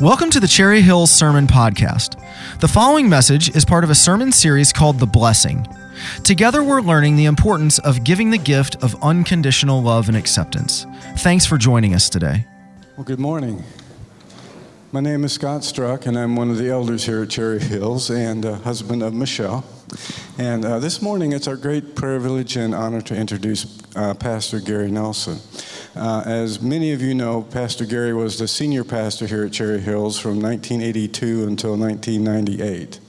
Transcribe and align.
Welcome 0.00 0.28
to 0.32 0.40
the 0.40 0.46
Cherry 0.46 0.82
Hills 0.82 1.10
Sermon 1.10 1.46
Podcast. 1.46 2.20
The 2.60 2.68
following 2.68 3.08
message 3.08 3.56
is 3.56 3.64
part 3.64 3.82
of 3.82 3.88
a 3.88 3.94
sermon 3.94 4.30
series 4.30 4.70
called 4.70 5.00
The 5.00 5.06
Blessing. 5.06 5.66
Together, 6.22 6.62
we're 6.62 6.82
learning 6.82 7.16
the 7.16 7.24
importance 7.24 7.78
of 7.78 8.04
giving 8.04 8.28
the 8.28 8.36
gift 8.36 8.76
of 8.82 8.94
unconditional 9.02 9.82
love 9.82 10.08
and 10.08 10.16
acceptance. 10.16 10.84
Thanks 11.16 11.46
for 11.46 11.56
joining 11.56 11.94
us 11.94 12.10
today. 12.10 12.46
Well, 12.98 13.04
good 13.04 13.18
morning. 13.18 13.64
My 14.92 15.00
name 15.00 15.24
is 15.24 15.32
Scott 15.32 15.64
Struck, 15.64 16.04
and 16.04 16.18
I'm 16.18 16.36
one 16.36 16.50
of 16.50 16.58
the 16.58 16.68
elders 16.68 17.06
here 17.06 17.22
at 17.22 17.30
Cherry 17.30 17.58
Hills 17.58 18.10
and 18.10 18.44
uh, 18.44 18.56
husband 18.56 19.02
of 19.02 19.14
Michelle. 19.14 19.64
And 20.36 20.66
uh, 20.66 20.78
this 20.78 21.00
morning, 21.00 21.32
it's 21.32 21.48
our 21.48 21.56
great 21.56 21.94
privilege 21.94 22.56
and 22.56 22.74
honor 22.74 23.00
to 23.00 23.16
introduce 23.16 23.82
uh, 23.96 24.12
Pastor 24.12 24.60
Gary 24.60 24.90
Nelson. 24.90 25.38
Uh, 25.96 26.22
as 26.26 26.60
many 26.60 26.92
of 26.92 27.00
you 27.00 27.14
know, 27.14 27.42
Pastor 27.42 27.86
Gary 27.86 28.12
was 28.12 28.38
the 28.38 28.46
senior 28.46 28.84
pastor 28.84 29.26
here 29.26 29.44
at 29.46 29.52
Cherry 29.52 29.80
Hills 29.80 30.18
from 30.18 30.42
1982 30.42 31.46
until 31.46 31.76
1998. 31.76 33.00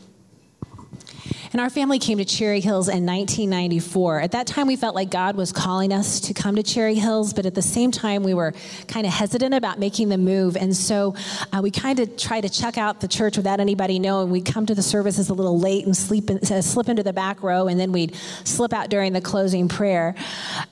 And 1.57 1.63
our 1.63 1.71
family 1.71 1.97
came 1.97 2.19
to 2.19 2.23
Cherry 2.23 2.59
Hills 2.59 2.87
in 2.87 3.03
1994. 3.03 4.19
At 4.19 4.33
that 4.33 4.45
time, 4.45 4.67
we 4.67 4.75
felt 4.75 4.93
like 4.93 5.09
God 5.09 5.35
was 5.35 5.51
calling 5.51 5.91
us 5.91 6.19
to 6.19 6.35
come 6.35 6.55
to 6.55 6.61
Cherry 6.61 6.93
Hills, 6.93 7.33
but 7.33 7.47
at 7.47 7.55
the 7.55 7.63
same 7.63 7.89
time, 7.89 8.21
we 8.21 8.35
were 8.35 8.53
kind 8.87 9.07
of 9.07 9.11
hesitant 9.11 9.55
about 9.55 9.79
making 9.79 10.09
the 10.09 10.19
move. 10.19 10.55
And 10.55 10.77
so 10.77 11.15
uh, 11.51 11.61
we 11.63 11.71
kind 11.71 11.99
of 11.99 12.15
tried 12.15 12.41
to 12.41 12.49
check 12.49 12.77
out 12.77 13.01
the 13.01 13.07
church 13.07 13.37
without 13.37 13.59
anybody 13.59 13.97
knowing. 13.97 14.29
We'd 14.29 14.45
come 14.45 14.67
to 14.67 14.75
the 14.75 14.83
services 14.83 15.29
a 15.29 15.33
little 15.33 15.59
late 15.59 15.87
and 15.87 15.97
sleep 15.97 16.29
in, 16.29 16.37
uh, 16.37 16.61
slip 16.61 16.89
into 16.89 17.01
the 17.01 17.11
back 17.11 17.41
row, 17.41 17.67
and 17.67 17.79
then 17.79 17.91
we'd 17.91 18.15
slip 18.43 18.71
out 18.71 18.91
during 18.91 19.13
the 19.13 19.21
closing 19.21 19.67
prayer. 19.67 20.13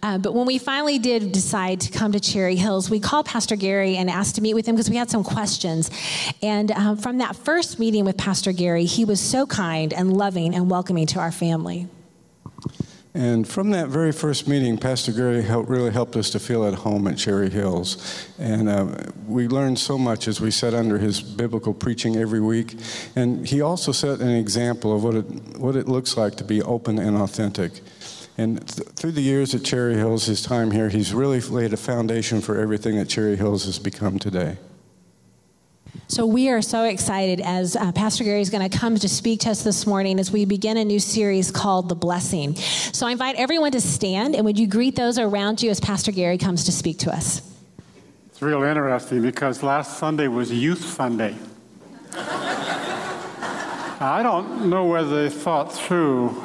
Uh, 0.04 0.20
but 0.20 0.36
when 0.36 0.46
we 0.46 0.60
finally 0.60 1.00
did 1.00 1.32
decide 1.32 1.82
to 1.82 1.92
come 1.92 2.12
to 2.12 2.20
Cherry 2.20 2.58
Hills, 2.58 2.92
we 2.92 3.00
called 3.00 3.26
Pastor 3.26 3.56
Gary 3.56 3.98
and 3.98 4.08
asked 4.08 4.36
to 4.36 4.42
meet 4.42 4.54
with 4.54 4.68
him 4.68 4.76
because 4.76 4.92
we 4.92 4.98
had 4.98 5.10
some 5.10 5.24
questions. 5.24 5.90
And 6.44 6.70
um, 6.74 6.96
from 6.96 7.18
that 7.18 7.36
first 7.36 7.80
meeting 7.80 8.06
with 8.06 8.18
Pastor 8.18 8.52
Gary, 8.52 8.86
he 8.86 9.04
was 9.04 9.20
so 9.20 9.48
kind 9.48 9.92
and 9.92 10.16
loving 10.16 10.54
and 10.54 10.75
welcoming 10.76 11.08
to 11.08 11.20
our 11.22 11.32
family. 11.32 11.88
And 13.14 13.48
from 13.48 13.70
that 13.70 13.88
very 13.88 14.12
first 14.12 14.46
meeting, 14.46 14.78
Pastor 14.78 15.14
Gary 15.14 15.42
helped, 15.42 15.70
really 15.70 15.90
helped 15.90 16.18
us 16.18 16.30
to 16.32 16.40
feel 16.40 16.66
at 16.66 16.74
home 16.74 17.08
at 17.08 17.18
Cherry 17.18 17.50
Hills. 17.50 18.28
And 18.38 18.68
uh, 18.68 18.88
we 19.26 19.48
learned 19.48 19.80
so 19.80 19.98
much 19.98 20.28
as 20.28 20.42
we 20.42 20.52
sat 20.52 20.74
under 20.74 20.98
his 20.98 21.22
biblical 21.22 21.74
preaching 21.74 22.18
every 22.18 22.42
week. 22.42 22.76
And 23.16 23.48
he 23.48 23.62
also 23.62 23.94
set 23.94 24.20
an 24.20 24.32
example 24.32 24.94
of 24.94 25.02
what 25.02 25.16
it, 25.16 25.26
what 25.58 25.78
it 25.78 25.88
looks 25.88 26.18
like 26.18 26.36
to 26.36 26.44
be 26.44 26.62
open 26.62 27.00
and 27.00 27.16
authentic. 27.16 27.80
And 28.38 28.68
th- 28.68 28.90
through 28.98 29.14
the 29.14 29.22
years 29.22 29.56
at 29.56 29.64
Cherry 29.64 29.96
Hills, 29.96 30.26
his 30.26 30.42
time 30.42 30.72
here, 30.72 30.90
he's 30.90 31.14
really 31.14 31.40
laid 31.40 31.72
a 31.72 31.78
foundation 31.78 32.42
for 32.42 32.60
everything 32.60 32.98
that 32.98 33.08
Cherry 33.08 33.38
Hills 33.38 33.64
has 33.64 33.80
become 33.80 34.20
today. 34.20 34.58
So 36.08 36.26
we 36.26 36.50
are 36.50 36.62
so 36.62 36.84
excited 36.84 37.42
as 37.42 37.76
uh, 37.76 37.92
Pastor 37.92 38.24
Gary 38.24 38.42
is 38.42 38.50
going 38.50 38.70
to 38.70 38.78
come 38.78 38.96
to 38.96 39.10
speak 39.10 39.42
to 39.42 39.50
us 39.50 39.64
this 39.64 39.88
morning 39.88 40.20
as 40.20 40.32
we 40.32 40.46
begin 40.46 40.78
a 40.78 40.86
new 40.86 41.00
series 41.00 41.52
called 41.52 41.90
The 41.90 41.96
Blessing. 41.96 42.56
So 42.56 43.08
I 43.08 43.12
invite 43.12 43.36
everyone 43.38 43.72
to 43.72 43.82
stand 43.82 44.36
and 44.36 44.46
would 44.46 44.60
you 44.60 44.68
greet 44.68 44.96
those 44.96 45.18
around 45.18 45.62
you 45.64 45.70
as 45.72 45.80
Pastor 45.80 46.12
Gary 46.12 46.38
comes 46.38 46.66
to 46.66 46.72
speak 46.72 47.00
to 47.00 47.12
us? 47.12 47.42
It's 48.30 48.42
real 48.42 48.64
interesting 48.64 49.22
because 49.22 49.64
last 49.64 49.98
Sunday 49.98 50.28
was 50.28 50.52
Youth 50.52 50.84
Sunday. 50.84 51.36
I 53.98 54.22
don't 54.22 54.70
know 54.70 54.86
whether 54.86 55.24
they 55.24 55.34
thought 55.34 55.74
through 55.74 56.44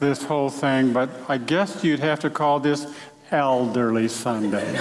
this 0.00 0.24
whole 0.24 0.50
thing, 0.50 0.92
but 0.92 1.08
I 1.28 1.38
guess 1.38 1.84
you'd 1.84 2.00
have 2.00 2.20
to 2.20 2.30
call 2.30 2.60
this 2.60 2.92
Elderly 3.30 4.08
Sunday. 4.08 4.78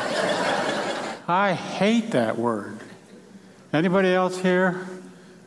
I 1.27 1.53
hate 1.53 2.11
that 2.11 2.37
word. 2.37 2.76
Anybody 3.73 4.13
else 4.13 4.39
here? 4.39 4.87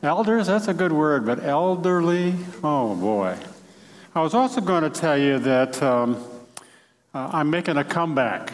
Elders, 0.02 0.46
that's 0.46 0.68
a 0.68 0.74
good 0.74 0.92
word, 0.92 1.24
but 1.24 1.42
elderly, 1.42 2.34
oh 2.62 2.94
boy. 2.94 3.36
I 4.14 4.20
was 4.20 4.34
also 4.34 4.60
going 4.60 4.82
to 4.82 4.90
tell 4.90 5.16
you 5.16 5.38
that 5.38 5.82
um, 5.82 6.22
uh, 7.14 7.30
I'm 7.32 7.48
making 7.48 7.78
a 7.78 7.84
comeback. 7.84 8.52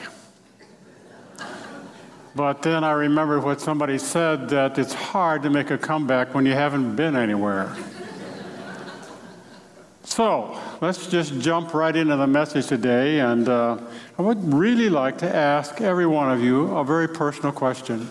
But 2.36 2.62
then 2.62 2.84
I 2.84 2.92
remembered 2.92 3.42
what 3.42 3.60
somebody 3.60 3.98
said 3.98 4.48
that 4.50 4.78
it's 4.78 4.92
hard 4.92 5.42
to 5.42 5.50
make 5.50 5.70
a 5.70 5.78
comeback 5.78 6.32
when 6.32 6.46
you 6.46 6.52
haven't 6.52 6.94
been 6.94 7.16
anywhere. 7.16 7.74
so 10.04 10.60
let's 10.80 11.08
just 11.08 11.40
jump 11.40 11.74
right 11.74 11.96
into 11.96 12.14
the 12.14 12.26
message 12.26 12.68
today. 12.68 13.18
And 13.18 13.48
uh, 13.48 13.78
I 14.16 14.22
would 14.22 14.52
really 14.52 14.90
like 14.90 15.18
to 15.18 15.34
ask 15.34 15.80
every 15.80 16.06
one 16.06 16.30
of 16.30 16.40
you 16.40 16.76
a 16.76 16.84
very 16.84 17.08
personal 17.08 17.52
question. 17.52 18.08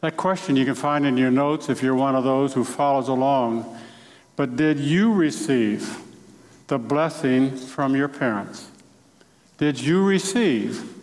That 0.00 0.16
question 0.16 0.54
you 0.54 0.64
can 0.64 0.74
find 0.74 1.04
in 1.04 1.16
your 1.16 1.30
notes 1.30 1.68
if 1.68 1.82
you're 1.82 1.94
one 1.94 2.14
of 2.14 2.24
those 2.24 2.54
who 2.54 2.64
follows 2.64 3.08
along. 3.08 3.78
But 4.36 4.56
did 4.56 4.78
you 4.78 5.12
receive 5.12 5.98
the 6.68 6.78
blessing 6.78 7.56
from 7.56 7.96
your 7.96 8.08
parents? 8.08 8.70
Did 9.56 9.80
you 9.80 10.04
receive 10.04 10.94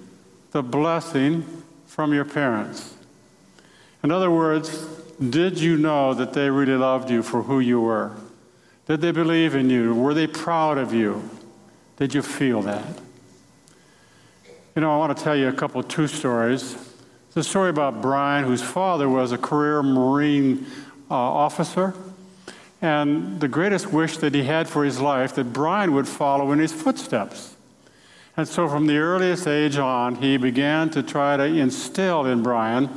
the 0.51 0.63
blessing 0.63 1.45
from 1.87 2.13
your 2.13 2.23
parents? 2.23 2.93
In 4.01 4.11
other 4.11 4.31
words, 4.31 4.85
did 5.29 5.59
you 5.59 5.75
know 5.75 6.13
that 6.13 6.31
they 6.31 6.49
really 6.49 6.77
loved 6.77 7.09
you 7.09 7.21
for 7.21 7.43
who 7.43 7.59
you 7.59 7.81
were? 7.81 8.15
Did 8.87 9.01
they 9.01 9.11
believe 9.11 9.55
in 9.55 9.69
you? 9.69 9.93
Were 9.93 10.13
they 10.13 10.27
proud 10.27 10.77
of 10.77 10.93
you? 10.93 11.27
Did 11.97 12.13
you 12.13 12.21
feel 12.21 12.61
that? 12.61 12.85
You 14.75 14.81
know, 14.81 14.93
I 14.93 14.97
want 14.97 15.17
to 15.17 15.23
tell 15.23 15.35
you 15.35 15.47
a 15.47 15.53
couple 15.53 15.81
of 15.81 15.87
true 15.87 16.07
stories. 16.07 16.75
It's 17.35 17.47
a 17.47 17.49
story 17.49 17.69
about 17.69 18.01
Brian, 18.01 18.45
whose 18.45 18.61
father 18.61 19.09
was 19.09 19.33
a 19.33 19.37
career 19.37 19.83
Marine 19.83 20.67
uh, 21.11 21.15
officer. 21.15 21.93
And 22.81 23.41
the 23.41 23.49
greatest 23.49 23.91
wish 23.91 24.15
that 24.19 24.33
he 24.33 24.43
had 24.43 24.69
for 24.69 24.85
his 24.85 25.01
life 25.01 25.35
that 25.35 25.51
Brian 25.51 25.93
would 25.95 26.07
follow 26.07 26.53
in 26.53 26.59
his 26.59 26.71
footsteps. 26.71 27.57
And 28.37 28.47
so, 28.47 28.69
from 28.69 28.87
the 28.87 28.95
earliest 28.99 29.47
age 29.47 29.75
on, 29.75 30.15
he 30.15 30.37
began 30.37 30.89
to 30.91 31.03
try 31.03 31.35
to 31.35 31.43
instill 31.43 32.25
in 32.25 32.41
Brian 32.41 32.89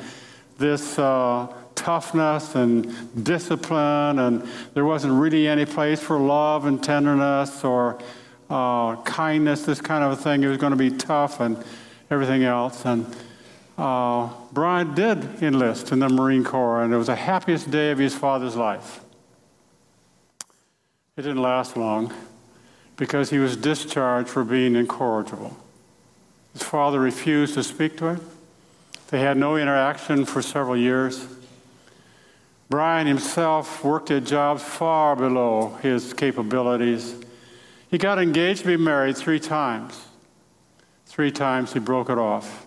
this 0.57 1.01
uh, 1.01 1.53
toughness 1.75 2.55
and 2.55 3.25
discipline, 3.25 4.21
and 4.21 4.49
there 4.73 4.85
wasn't 4.85 5.15
really 5.15 5.49
any 5.49 5.67
place 5.67 6.01
for 6.01 6.17
love 6.17 6.65
and 6.65 6.81
tenderness 6.81 7.65
or 7.65 7.99
uh, 8.51 8.95
kindness, 9.03 9.65
this 9.65 9.81
kind 9.81 10.05
of 10.05 10.13
a 10.13 10.17
thing. 10.17 10.45
It 10.45 10.47
was 10.47 10.59
going 10.59 10.71
to 10.71 10.77
be 10.77 10.93
tough 10.93 11.41
and 11.41 11.61
everything 12.09 12.45
else. 12.45 12.85
And 12.85 13.05
uh, 13.79 14.29
Brian 14.53 14.95
did 14.95 15.41
enlist 15.43 15.93
in 15.93 16.01
the 16.01 16.09
Marine 16.09 16.43
Corps, 16.43 16.83
and 16.83 16.93
it 16.93 16.97
was 16.97 17.07
the 17.07 17.15
happiest 17.15 17.71
day 17.71 17.93
of 17.93 17.99
his 17.99 18.15
father's 18.15 18.57
life. 18.57 19.01
It 21.17 21.23
didn't 21.23 21.43
last 21.43 21.77
long 21.77 22.13
because 22.97 23.31
he 23.31 23.39
was 23.39 23.57
discharged 23.57 24.29
for 24.29 24.43
being 24.43 24.75
incorrigible. 24.75 25.57
His 26.53 26.65
father 26.65 26.99
refused 26.99 27.55
to 27.55 27.63
speak 27.63 27.97
to 27.99 28.07
him. 28.07 28.21
They 29.09 29.21
had 29.21 29.37
no 29.37 29.57
interaction 29.57 30.25
for 30.25 30.43
several 30.43 30.77
years. 30.77 31.27
Brian 32.69 33.07
himself 33.07 33.83
worked 33.83 34.11
at 34.11 34.25
jobs 34.25 34.63
far 34.63 35.17
below 35.17 35.79
his 35.83 36.13
capabilities. 36.13 37.15
He 37.91 37.97
got 37.97 38.19
engaged 38.19 38.63
to 38.63 38.67
be 38.67 38.77
married 38.77 39.17
three 39.17 39.41
times. 39.41 40.05
Three 41.07 41.31
times 41.31 41.73
he 41.73 41.79
broke 41.79 42.11
it 42.11 42.19
off. 42.19 42.67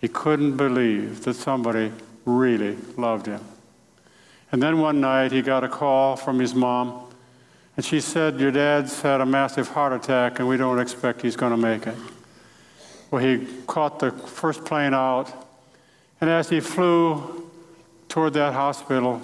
He 0.00 0.08
couldn't 0.08 0.56
believe 0.56 1.24
that 1.24 1.34
somebody 1.34 1.92
really 2.24 2.76
loved 2.96 3.26
him. 3.26 3.40
And 4.52 4.62
then 4.62 4.80
one 4.80 5.00
night 5.00 5.32
he 5.32 5.42
got 5.42 5.62
a 5.62 5.68
call 5.68 6.16
from 6.16 6.38
his 6.38 6.54
mom, 6.54 7.08
and 7.76 7.84
she 7.84 8.00
said, 8.00 8.40
Your 8.40 8.50
dad's 8.50 9.00
had 9.02 9.20
a 9.20 9.26
massive 9.26 9.68
heart 9.68 9.92
attack, 9.92 10.38
and 10.38 10.48
we 10.48 10.56
don't 10.56 10.78
expect 10.78 11.22
he's 11.22 11.36
going 11.36 11.52
to 11.52 11.56
make 11.56 11.86
it. 11.86 11.96
Well, 13.10 13.22
he 13.22 13.46
caught 13.66 13.98
the 13.98 14.10
first 14.10 14.64
plane 14.64 14.94
out, 14.94 15.32
and 16.20 16.28
as 16.28 16.48
he 16.48 16.60
flew 16.60 17.50
toward 18.08 18.32
that 18.34 18.54
hospital, 18.54 19.22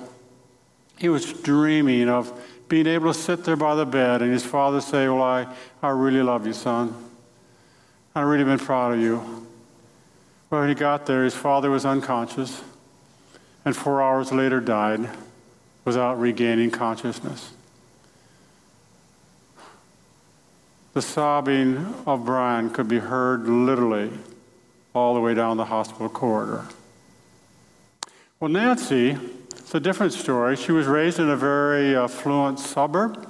he 0.98 1.08
was 1.08 1.32
dreaming 1.32 2.08
of 2.08 2.32
being 2.68 2.86
able 2.86 3.12
to 3.12 3.18
sit 3.18 3.44
there 3.44 3.56
by 3.56 3.74
the 3.74 3.86
bed 3.86 4.22
and 4.22 4.32
his 4.32 4.44
father 4.44 4.80
say, 4.80 5.08
Well, 5.08 5.22
I, 5.22 5.46
I 5.82 5.90
really 5.90 6.22
love 6.22 6.46
you, 6.46 6.52
son. 6.52 6.94
I've 8.14 8.26
really 8.26 8.44
been 8.44 8.58
proud 8.58 8.94
of 8.94 9.00
you. 9.00 9.46
When 10.48 10.68
he 10.68 10.74
got 10.74 11.06
there, 11.06 11.24
his 11.24 11.34
father 11.34 11.70
was 11.70 11.84
unconscious 11.84 12.62
and 13.64 13.76
four 13.76 14.00
hours 14.00 14.32
later 14.32 14.60
died 14.60 15.10
without 15.84 16.20
regaining 16.20 16.70
consciousness. 16.70 17.52
The 20.94 21.02
sobbing 21.02 21.94
of 22.06 22.24
Brian 22.24 22.70
could 22.70 22.88
be 22.88 23.00
heard 23.00 23.48
literally 23.48 24.10
all 24.94 25.14
the 25.14 25.20
way 25.20 25.34
down 25.34 25.56
the 25.56 25.66
hospital 25.66 26.08
corridor. 26.08 26.64
Well, 28.40 28.50
Nancy, 28.50 29.18
it's 29.50 29.74
a 29.74 29.80
different 29.80 30.12
story. 30.12 30.56
She 30.56 30.72
was 30.72 30.86
raised 30.86 31.18
in 31.18 31.28
a 31.28 31.36
very 31.36 31.96
uh, 31.96 32.04
affluent 32.04 32.60
suburb. 32.60 33.28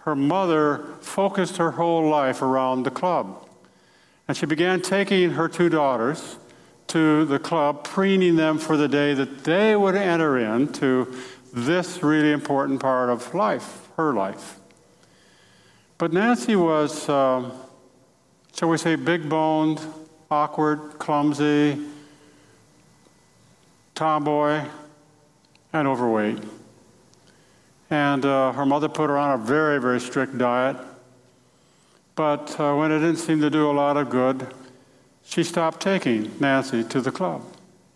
Her 0.00 0.16
mother 0.16 0.78
focused 1.02 1.58
her 1.58 1.72
whole 1.72 2.08
life 2.08 2.40
around 2.40 2.84
the 2.84 2.90
club. 2.90 3.41
And 4.28 4.36
she 4.36 4.46
began 4.46 4.80
taking 4.80 5.32
her 5.32 5.48
two 5.48 5.68
daughters 5.68 6.36
to 6.88 7.24
the 7.24 7.38
club, 7.38 7.84
preening 7.84 8.36
them 8.36 8.58
for 8.58 8.76
the 8.76 8.88
day 8.88 9.14
that 9.14 9.44
they 9.44 9.74
would 9.74 9.94
enter 9.94 10.38
into 10.38 11.14
this 11.52 12.02
really 12.02 12.32
important 12.32 12.80
part 12.80 13.10
of 13.10 13.34
life, 13.34 13.88
her 13.96 14.12
life. 14.12 14.58
But 15.98 16.12
Nancy 16.12 16.56
was, 16.56 17.08
um, 17.08 17.52
shall 18.54 18.68
we 18.68 18.78
say, 18.78 18.96
big 18.96 19.28
boned, 19.28 19.80
awkward, 20.30 20.98
clumsy, 20.98 21.78
tomboy, 23.94 24.64
and 25.72 25.86
overweight. 25.86 26.38
And 27.90 28.24
uh, 28.24 28.52
her 28.52 28.64
mother 28.64 28.88
put 28.88 29.10
her 29.10 29.18
on 29.18 29.38
a 29.38 29.42
very, 29.42 29.80
very 29.80 30.00
strict 30.00 30.38
diet. 30.38 30.76
But 32.14 32.58
uh, 32.60 32.74
when 32.74 32.92
it 32.92 32.98
didn't 32.98 33.16
seem 33.16 33.40
to 33.40 33.50
do 33.50 33.70
a 33.70 33.72
lot 33.72 33.96
of 33.96 34.10
good, 34.10 34.52
she 35.24 35.42
stopped 35.44 35.80
taking 35.80 36.32
Nancy 36.40 36.84
to 36.84 37.00
the 37.00 37.10
club. 37.10 37.42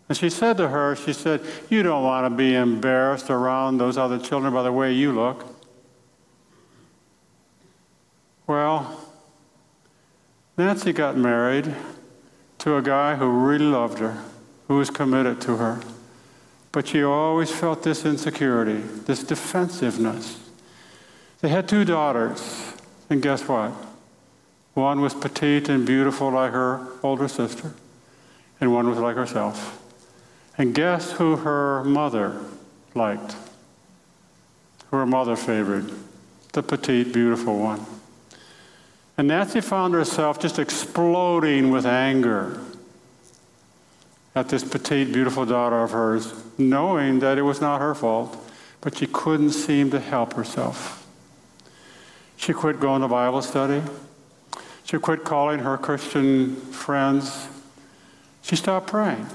And 0.09 0.17
she 0.17 0.31
said 0.31 0.57
to 0.59 0.69
her, 0.69 0.95
she 0.95 1.13
said, 1.13 1.41
You 1.69 1.83
don't 1.83 2.05
want 2.05 2.27
to 2.27 2.37
be 2.37 2.55
embarrassed 2.55 3.31
around 3.31 3.79
those 3.79 3.99
other 3.99 4.19
children 4.19 4.53
by 4.53 4.63
the 4.63 4.73
way 4.73 4.93
you 4.93 5.13
look. 5.13 5.45
Well, 8.47 9.01
Nancy 10.57 10.93
got 10.93 11.17
married 11.17 11.75
to 12.59 12.77
a 12.77 12.83
guy 12.83 13.17
who 13.17 13.29
really 13.29 13.65
loved 13.65 13.99
her, 13.99 14.23
who 14.69 14.77
was 14.77 14.89
committed 14.89 15.41
to 15.43 15.57
her. 15.57 15.81
But 16.71 16.89
she 16.89 17.03
always 17.03 17.51
felt 17.51 17.83
this 17.83 18.05
insecurity, 18.05 18.81
this 19.07 19.25
defensiveness. 19.25 20.39
They 21.41 21.49
had 21.49 21.69
two 21.69 21.85
daughters, 21.85 22.73
and 23.11 23.21
guess 23.21 23.47
what? 23.49 23.73
One 24.77 25.01
was 25.01 25.15
petite 25.15 25.71
and 25.71 25.87
beautiful 25.87 26.31
like 26.31 26.53
her 26.53 26.87
older 27.03 27.29
sister, 27.29 27.73
and 28.61 28.75
one 28.75 28.91
was 28.91 28.99
like 28.99 29.17
herself. 29.17 29.83
And 30.59 30.75
guess 30.75 31.13
who 31.13 31.37
her 31.37 31.83
mother 31.83 32.39
liked? 32.95 33.37
Who 34.91 34.99
her 34.99 35.07
mother 35.07 35.35
favored? 35.35 35.91
The 36.53 36.63
petite, 36.63 37.15
beautiful 37.15 37.59
one. 37.59 37.87
And 39.17 39.29
Nancy 39.29 39.63
found 39.63 39.95
herself 39.95 40.39
just 40.39 40.59
exploding 40.59 41.71
with 41.71 41.87
anger 41.87 42.61
at 44.35 44.51
this 44.51 44.63
petite, 44.63 45.11
beautiful 45.11 45.47
daughter 45.47 45.83
of 45.83 45.93
hers, 45.93 46.35
knowing 46.59 47.21
that 47.21 47.39
it 47.39 47.43
was 47.43 47.63
not 47.63 47.81
her 47.81 47.95
fault, 47.95 48.37
but 48.83 48.99
she 48.99 49.07
couldn't 49.07 49.53
seem 49.53 49.91
to 49.93 50.01
help 50.01 50.35
herself. 50.35 51.07
She 52.37 52.53
quit 52.53 52.79
going 52.79 53.01
to 53.01 53.09
Bible 53.09 53.41
study. 53.41 53.81
She 54.87 54.99
quit 54.99 55.25
calling 55.25 55.59
her 55.61 55.77
Christian 55.77 56.55
friends. 56.57 57.49
She 58.41 58.55
stopped 58.55 58.87
praying. 58.87 59.27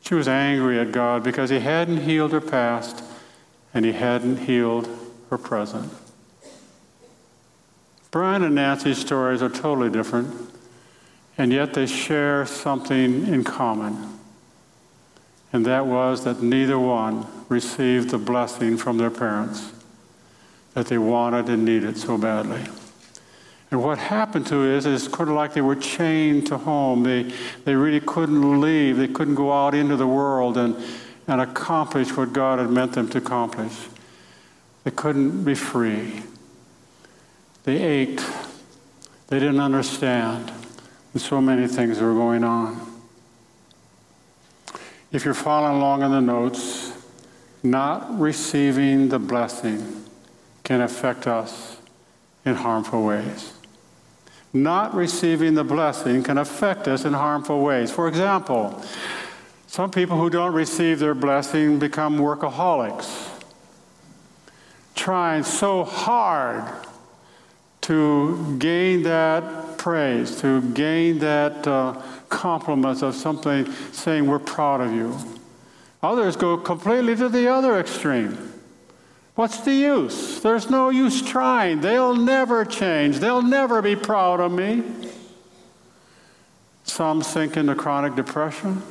She 0.00 0.14
was 0.14 0.26
angry 0.26 0.80
at 0.80 0.92
God 0.92 1.22
because 1.22 1.50
He 1.50 1.60
hadn't 1.60 1.98
healed 1.98 2.32
her 2.32 2.40
past 2.40 3.04
and 3.74 3.84
He 3.84 3.92
hadn't 3.92 4.38
healed 4.38 4.88
her 5.28 5.36
present. 5.36 5.92
Brian 8.10 8.42
and 8.42 8.54
Nancy's 8.54 8.98
stories 8.98 9.42
are 9.42 9.50
totally 9.50 9.90
different, 9.90 10.34
and 11.36 11.52
yet 11.52 11.74
they 11.74 11.86
share 11.86 12.46
something 12.46 13.26
in 13.26 13.44
common. 13.44 14.18
And 15.52 15.66
that 15.66 15.86
was 15.86 16.24
that 16.24 16.42
neither 16.42 16.78
one 16.78 17.26
received 17.50 18.08
the 18.08 18.18
blessing 18.18 18.78
from 18.78 18.96
their 18.96 19.10
parents 19.10 19.70
that 20.72 20.86
they 20.86 20.98
wanted 20.98 21.50
and 21.50 21.64
needed 21.64 21.98
so 21.98 22.16
badly. 22.16 22.64
And 23.70 23.82
what 23.82 23.98
happened 23.98 24.46
to 24.48 24.64
is, 24.64 24.84
is 24.84 25.06
kind 25.06 25.30
of 25.30 25.36
like 25.36 25.52
they 25.54 25.60
were 25.60 25.76
chained 25.76 26.48
to 26.48 26.58
home. 26.58 27.04
They, 27.04 27.32
they 27.64 27.74
really 27.74 28.00
couldn't 28.00 28.60
leave. 28.60 28.96
They 28.96 29.08
couldn't 29.08 29.36
go 29.36 29.52
out 29.52 29.74
into 29.74 29.96
the 29.96 30.08
world 30.08 30.56
and, 30.56 30.76
and 31.28 31.40
accomplish 31.40 32.16
what 32.16 32.32
God 32.32 32.58
had 32.58 32.70
meant 32.70 32.94
them 32.94 33.08
to 33.10 33.18
accomplish. 33.18 33.72
They 34.82 34.90
couldn't 34.90 35.44
be 35.44 35.54
free. 35.54 36.24
They 37.62 37.80
ached. 37.80 38.24
They 39.28 39.38
didn't 39.38 39.60
understand. 39.60 40.50
And 41.12 41.22
so 41.22 41.40
many 41.40 41.68
things 41.68 42.00
were 42.00 42.14
going 42.14 42.42
on. 42.42 42.86
If 45.12 45.24
you're 45.24 45.34
following 45.34 45.76
along 45.76 46.02
in 46.02 46.10
the 46.10 46.20
notes, 46.20 46.92
not 47.62 48.18
receiving 48.18 49.10
the 49.10 49.18
blessing 49.18 50.04
can 50.64 50.80
affect 50.80 51.26
us 51.26 51.76
in 52.44 52.54
harmful 52.54 53.04
ways. 53.04 53.52
Not 54.52 54.94
receiving 54.94 55.54
the 55.54 55.64
blessing 55.64 56.22
can 56.22 56.38
affect 56.38 56.88
us 56.88 57.04
in 57.04 57.12
harmful 57.12 57.60
ways. 57.60 57.90
For 57.90 58.08
example, 58.08 58.82
some 59.66 59.90
people 59.90 60.18
who 60.18 60.28
don't 60.28 60.52
receive 60.52 60.98
their 60.98 61.14
blessing 61.14 61.78
become 61.78 62.18
workaholics, 62.18 63.28
trying 64.96 65.44
so 65.44 65.84
hard 65.84 66.64
to 67.82 68.56
gain 68.58 69.04
that 69.04 69.78
praise, 69.78 70.40
to 70.40 70.60
gain 70.72 71.20
that 71.20 71.66
uh, 71.66 72.00
compliment 72.28 73.02
of 73.02 73.14
something 73.14 73.72
saying, 73.92 74.26
We're 74.26 74.40
proud 74.40 74.80
of 74.80 74.92
you. 74.92 75.16
Others 76.02 76.36
go 76.36 76.56
completely 76.56 77.14
to 77.16 77.28
the 77.28 77.48
other 77.48 77.78
extreme. 77.78 78.49
What's 79.34 79.60
the 79.60 79.72
use? 79.72 80.40
There's 80.40 80.68
no 80.68 80.90
use 80.90 81.22
trying. 81.22 81.80
They'll 81.80 82.14
never 82.14 82.64
change. 82.64 83.20
They'll 83.20 83.42
never 83.42 83.80
be 83.80 83.96
proud 83.96 84.40
of 84.40 84.52
me. 84.52 84.82
Some 86.84 87.22
sink 87.22 87.56
into 87.56 87.74
chronic 87.74 88.16
depression. 88.16 88.82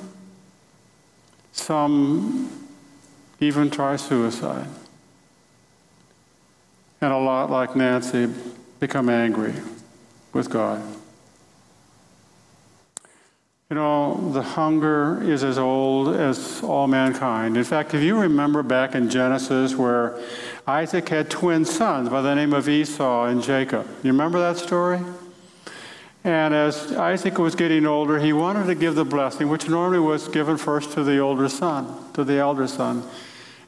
Some 1.52 2.50
even 3.40 3.70
try 3.70 3.96
suicide. 3.98 4.68
And 7.02 7.14
a 7.14 7.18
lot 7.18 7.50
like 7.50 7.76
Nancy 7.76 8.34
become 8.80 9.10
angry 9.10 9.54
with 10.34 10.50
God. 10.50 10.82
You 13.70 13.76
know, 13.76 14.32
the 14.32 14.42
hunger 14.42 15.22
is 15.22 15.44
as 15.44 15.60
old 15.60 16.16
as 16.16 16.64
all 16.64 16.88
mankind. 16.88 17.56
In 17.56 17.64
fact, 17.64 17.94
if 17.94 18.02
you 18.02 18.18
remember 18.18 18.64
back 18.64 18.96
in 18.96 19.12
Genesis 19.12 19.76
where 19.76 20.20
Isaac 20.66 21.08
had 21.10 21.30
twin 21.30 21.66
sons 21.66 22.10
by 22.10 22.24
the 22.24 22.34
name 22.34 22.52
of 22.54 22.68
Esau 22.68 23.26
and 23.26 23.44
Jacob, 23.44 23.86
you 24.02 24.12
remember 24.12 24.40
that 24.40 24.58
story? 24.58 25.00
And 26.24 26.56
as 26.56 26.94
Isaac 26.94 27.38
was 27.38 27.54
getting 27.54 27.86
older, 27.86 28.18
he 28.18 28.34
wanted 28.34 28.66
to 28.66 28.74
give 28.74 28.96
the 28.96 29.06
blessing, 29.06 29.50
which 29.50 29.70
normally 29.70 30.00
was 30.00 30.28
given 30.30 30.58
first 30.58 30.94
to 30.94 31.04
the 31.04 31.20
older 31.20 31.48
son, 31.48 32.12
to 32.14 32.24
the 32.24 32.40
elder 32.40 32.66
son. 32.66 33.04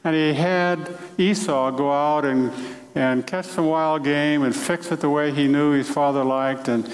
And 0.02 0.16
he 0.16 0.34
had 0.34 0.98
Esau 1.16 1.70
go 1.70 1.92
out 1.92 2.24
and 2.24 2.52
and 2.94 3.26
catch 3.26 3.46
some 3.46 3.66
wild 3.66 4.04
game 4.04 4.42
and 4.42 4.54
fix 4.54 4.90
it 4.92 5.00
the 5.00 5.08
way 5.08 5.32
he 5.32 5.48
knew 5.48 5.70
his 5.70 5.88
father 5.88 6.22
liked 6.22 6.68
and 6.68 6.90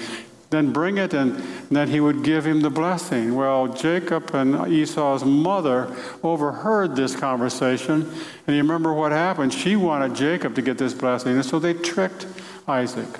then 0.49 0.73
bring 0.73 0.97
it 0.97 1.13
and 1.13 1.35
then 1.69 1.89
he 1.89 1.99
would 1.99 2.23
give 2.23 2.45
him 2.45 2.61
the 2.61 2.69
blessing. 2.69 3.35
Well, 3.35 3.67
Jacob 3.67 4.33
and 4.33 4.71
Esau's 4.71 5.23
mother 5.23 5.95
overheard 6.23 6.95
this 6.95 7.15
conversation 7.15 8.11
and 8.47 8.55
you 8.55 8.61
remember 8.61 8.91
what 8.93 9.11
happened? 9.11 9.53
She 9.53 9.75
wanted 9.75 10.15
Jacob 10.15 10.55
to 10.55 10.61
get 10.61 10.77
this 10.77 10.93
blessing 10.93 11.33
and 11.33 11.45
so 11.45 11.59
they 11.59 11.73
tricked 11.73 12.25
Isaac. 12.67 13.19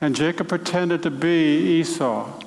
And 0.00 0.14
Jacob 0.16 0.48
pretended 0.48 1.02
to 1.04 1.10
be 1.10 1.78
Esau. 1.80 2.42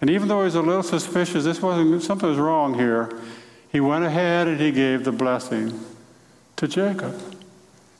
And 0.00 0.10
even 0.10 0.26
though 0.26 0.40
he 0.40 0.44
was 0.44 0.56
a 0.56 0.62
little 0.62 0.82
suspicious, 0.82 1.44
this 1.44 1.62
wasn't 1.62 2.02
something 2.02 2.28
was 2.28 2.38
wrong 2.38 2.74
here, 2.74 3.16
he 3.70 3.80
went 3.80 4.04
ahead 4.04 4.48
and 4.48 4.60
he 4.60 4.72
gave 4.72 5.04
the 5.04 5.12
blessing 5.12 5.80
to 6.56 6.66
Jacob. 6.66 7.18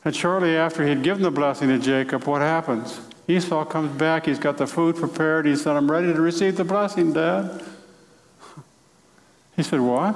And 0.05 0.13
shortly 0.13 0.57
after 0.57 0.83
he 0.83 0.89
had 0.89 1.01
given 1.01 1.23
the 1.23 1.31
blessing 1.31 1.69
to 1.69 1.79
Jacob, 1.79 2.25
what 2.25 2.41
happens? 2.41 2.99
Esau 3.27 3.63
comes 3.65 3.97
back. 3.97 4.25
He's 4.25 4.39
got 4.39 4.57
the 4.57 4.67
food 4.67 4.95
prepared. 4.95 5.45
He 5.45 5.55
said, 5.55 5.75
I'm 5.75 5.89
ready 5.89 6.13
to 6.13 6.21
receive 6.21 6.57
the 6.57 6.63
blessing, 6.63 7.13
Dad. 7.13 7.63
He 9.55 9.63
said, 9.63 9.79
What? 9.79 10.15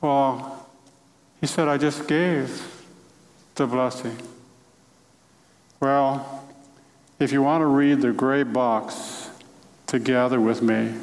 Well, 0.00 0.68
he 1.40 1.46
said, 1.46 1.68
I 1.68 1.78
just 1.78 2.06
gave 2.06 2.62
the 3.54 3.66
blessing. 3.66 4.16
Well, 5.80 6.44
if 7.18 7.32
you 7.32 7.42
want 7.42 7.62
to 7.62 7.66
read 7.66 8.00
the 8.00 8.12
gray 8.12 8.42
box 8.42 9.30
together 9.86 10.40
with 10.40 10.62
me, 10.62 10.94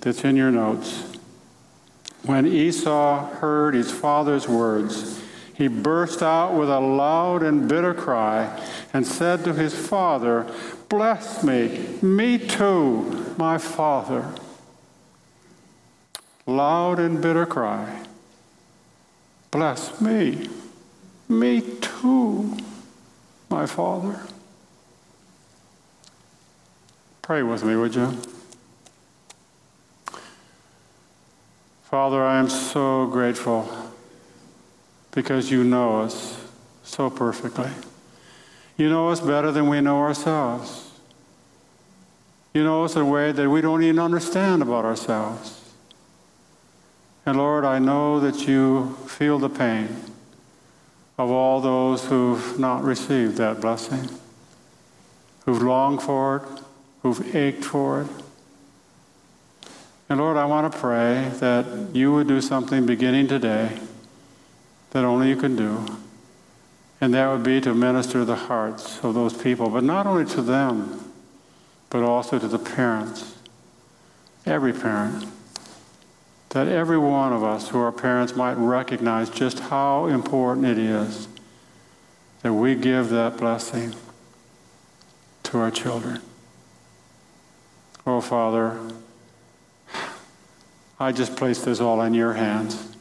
that's 0.00 0.24
in 0.24 0.36
your 0.36 0.50
notes. 0.50 1.04
When 2.22 2.46
Esau 2.46 3.26
heard 3.26 3.74
his 3.74 3.90
father's 3.90 4.48
words, 4.48 5.20
he 5.56 5.68
burst 5.68 6.22
out 6.22 6.52
with 6.52 6.68
a 6.68 6.80
loud 6.80 7.42
and 7.42 7.66
bitter 7.66 7.94
cry 7.94 8.62
and 8.92 9.06
said 9.06 9.42
to 9.44 9.54
his 9.54 9.74
father, 9.74 10.46
Bless 10.90 11.42
me, 11.42 11.98
me 12.02 12.36
too, 12.36 13.34
my 13.38 13.56
father. 13.56 14.34
Loud 16.44 16.98
and 16.98 17.22
bitter 17.22 17.46
cry. 17.46 18.02
Bless 19.50 19.98
me, 19.98 20.50
me 21.26 21.62
too, 21.80 22.54
my 23.48 23.64
father. 23.64 24.20
Pray 27.22 27.42
with 27.42 27.64
me, 27.64 27.76
would 27.76 27.94
you? 27.94 28.14
Father, 31.84 32.22
I 32.22 32.38
am 32.38 32.50
so 32.50 33.06
grateful 33.06 33.85
because 35.16 35.50
you 35.50 35.64
know 35.64 36.02
us 36.02 36.38
so 36.84 37.08
perfectly. 37.08 37.70
You 38.76 38.90
know 38.90 39.08
us 39.08 39.18
better 39.18 39.50
than 39.50 39.66
we 39.66 39.80
know 39.80 39.96
ourselves. 39.96 40.90
You 42.52 42.62
know 42.62 42.84
us 42.84 42.96
in 42.96 43.02
a 43.02 43.06
way 43.06 43.32
that 43.32 43.48
we 43.48 43.62
don't 43.62 43.82
even 43.82 43.98
understand 43.98 44.60
about 44.60 44.84
ourselves. 44.84 45.72
And 47.24 47.38
Lord, 47.38 47.64
I 47.64 47.78
know 47.78 48.20
that 48.20 48.46
you 48.46 48.94
feel 49.06 49.38
the 49.38 49.48
pain 49.48 49.88
of 51.16 51.30
all 51.30 51.62
those 51.62 52.04
who've 52.04 52.58
not 52.58 52.84
received 52.84 53.38
that 53.38 53.62
blessing, 53.62 54.10
who've 55.46 55.62
longed 55.62 56.02
for 56.02 56.36
it, 56.36 56.62
who've 57.00 57.34
ached 57.34 57.64
for 57.64 58.02
it. 58.02 58.08
And 60.10 60.20
Lord, 60.20 60.36
I 60.36 60.44
want 60.44 60.70
to 60.70 60.78
pray 60.78 61.30
that 61.40 61.94
you 61.94 62.12
would 62.12 62.28
do 62.28 62.42
something 62.42 62.84
beginning 62.84 63.28
today 63.28 63.80
that 64.96 65.04
only 65.04 65.28
you 65.28 65.36
can 65.36 65.54
do. 65.56 65.84
And 67.02 67.12
that 67.12 67.30
would 67.30 67.42
be 67.42 67.60
to 67.60 67.74
minister 67.74 68.24
the 68.24 68.34
hearts 68.34 69.04
of 69.04 69.12
those 69.12 69.34
people, 69.34 69.68
but 69.68 69.84
not 69.84 70.06
only 70.06 70.24
to 70.30 70.40
them, 70.40 71.12
but 71.90 72.02
also 72.02 72.38
to 72.38 72.48
the 72.48 72.58
parents, 72.58 73.34
every 74.46 74.72
parent. 74.72 75.26
That 76.48 76.68
every 76.68 76.96
one 76.96 77.34
of 77.34 77.44
us 77.44 77.68
who 77.68 77.78
are 77.78 77.92
parents 77.92 78.34
might 78.34 78.54
recognize 78.54 79.28
just 79.28 79.58
how 79.58 80.06
important 80.06 80.66
it 80.66 80.78
is 80.78 81.28
that 82.40 82.54
we 82.54 82.74
give 82.74 83.10
that 83.10 83.36
blessing 83.36 83.94
to 85.42 85.58
our 85.58 85.70
children. 85.70 86.22
Oh, 88.06 88.22
Father, 88.22 88.80
I 90.98 91.12
just 91.12 91.36
place 91.36 91.60
this 91.60 91.82
all 91.82 92.00
in 92.00 92.14
your 92.14 92.32
hands. 92.32 92.95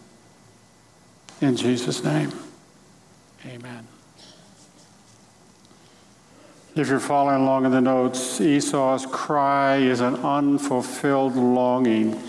In 1.45 1.55
Jesus' 1.55 2.03
name, 2.03 2.31
amen. 3.45 3.87
If 6.75 6.87
you're 6.87 6.99
following 6.99 7.43
along 7.43 7.65
in 7.65 7.71
the 7.71 7.81
notes, 7.81 8.41
Esau's 8.41 9.05
cry 9.05 9.75
is 9.75 9.99
an 9.99 10.15
unfulfilled 10.15 11.35
longing 11.35 12.19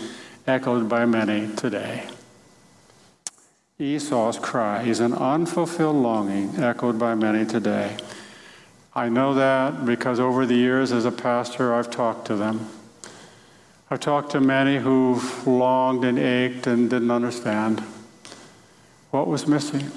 echoed 0.45 0.87
by 0.87 1.05
many 1.07 1.51
today. 1.55 2.07
Esau's 3.79 4.37
cry 4.37 4.83
is 4.83 4.99
an 4.99 5.13
unfulfilled 5.13 5.95
longing 5.95 6.55
echoed 6.57 6.99
by 6.99 7.15
many 7.15 7.43
today. 7.43 7.97
I 8.93 9.09
know 9.09 9.33
that 9.33 9.83
because 9.83 10.19
over 10.19 10.45
the 10.45 10.53
years 10.53 10.91
as 10.91 11.05
a 11.05 11.11
pastor, 11.11 11.73
I've 11.73 11.89
talked 11.89 12.27
to 12.27 12.35
them. 12.35 12.69
I've 13.89 13.99
talked 13.99 14.33
to 14.33 14.39
many 14.39 14.77
who've 14.77 15.47
longed 15.47 16.05
and 16.05 16.19
ached 16.19 16.67
and 16.67 16.87
didn't 16.87 17.09
understand 17.09 17.83
what 19.11 19.27
was 19.27 19.47
missing. 19.47 19.91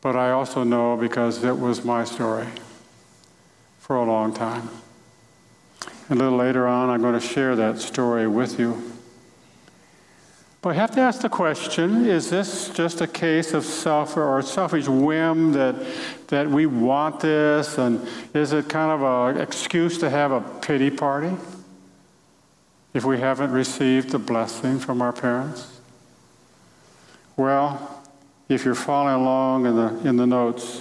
But 0.00 0.16
I 0.16 0.32
also 0.32 0.64
know 0.64 0.96
because 0.96 1.44
it 1.44 1.56
was 1.56 1.84
my 1.84 2.04
story 2.04 2.48
for 3.78 3.96
a 3.96 4.04
long 4.04 4.34
time. 4.34 4.68
A 6.10 6.14
little 6.14 6.36
later 6.36 6.66
on, 6.66 6.90
I'm 6.90 7.00
going 7.00 7.18
to 7.18 7.26
share 7.26 7.54
that 7.56 7.78
story 7.78 8.26
with 8.26 8.58
you. 8.58 8.92
But 10.62 10.70
I 10.70 10.74
have 10.74 10.92
to 10.92 11.00
ask 11.00 11.20
the 11.20 11.28
question 11.28 12.06
is 12.06 12.30
this 12.30 12.68
just 12.68 13.00
a 13.00 13.06
case 13.08 13.52
of 13.52 13.64
self 13.64 14.16
or 14.16 14.40
selfish 14.42 14.86
whim 14.86 15.52
that, 15.52 15.74
that 16.28 16.48
we 16.48 16.66
want 16.66 17.18
this? 17.18 17.78
And 17.78 18.06
is 18.32 18.52
it 18.52 18.68
kind 18.68 18.92
of 18.92 19.02
an 19.36 19.42
excuse 19.42 19.98
to 19.98 20.08
have 20.08 20.30
a 20.30 20.40
pity 20.40 20.90
party 20.90 21.36
if 22.94 23.04
we 23.04 23.18
haven't 23.18 23.50
received 23.50 24.10
the 24.10 24.20
blessing 24.20 24.78
from 24.78 25.02
our 25.02 25.12
parents? 25.12 25.80
Well, 27.42 28.04
if 28.48 28.64
you're 28.64 28.76
following 28.76 29.16
along 29.16 29.66
in 29.66 29.74
the, 29.74 30.08
in 30.08 30.16
the 30.16 30.28
notes, 30.28 30.80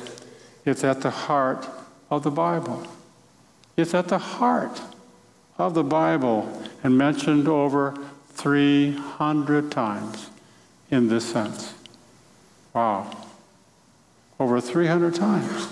it's 0.63 0.84
at 0.84 1.01
the 1.01 1.10
heart 1.10 1.68
of 2.12 2.22
the 2.22 2.30
Bible. 2.30 2.86
It's 3.75 3.96
at 3.96 4.10
the 4.10 4.20
heart 4.20 4.80
of 5.58 5.74
the 5.74 5.84
Bible 5.84 6.62
and 6.84 6.96
mentioned 6.96 7.48
over 7.48 7.98
300 8.34 9.72
times 9.72 10.30
in 10.91 11.08
this 11.08 11.25
sense. 11.25 11.74
Wow. 12.75 13.10
Over 14.39 14.62
300 14.62 15.15
times. 15.15 15.68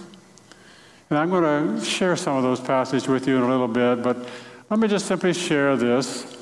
And 1.12 1.20
I'm 1.20 1.30
going 1.30 1.78
to 1.78 1.86
share 1.86 2.16
some 2.16 2.36
of 2.36 2.42
those 2.42 2.62
passages 2.62 3.08
with 3.08 3.28
you 3.28 3.38
in 3.38 3.44
a 3.44 3.48
little 3.48 3.68
bit, 3.68 4.02
but 4.02 4.28
let 4.72 4.80
me 4.80 4.88
just 4.88 5.06
simply 5.06 5.34
share 5.34 5.78
this. 5.78 6.39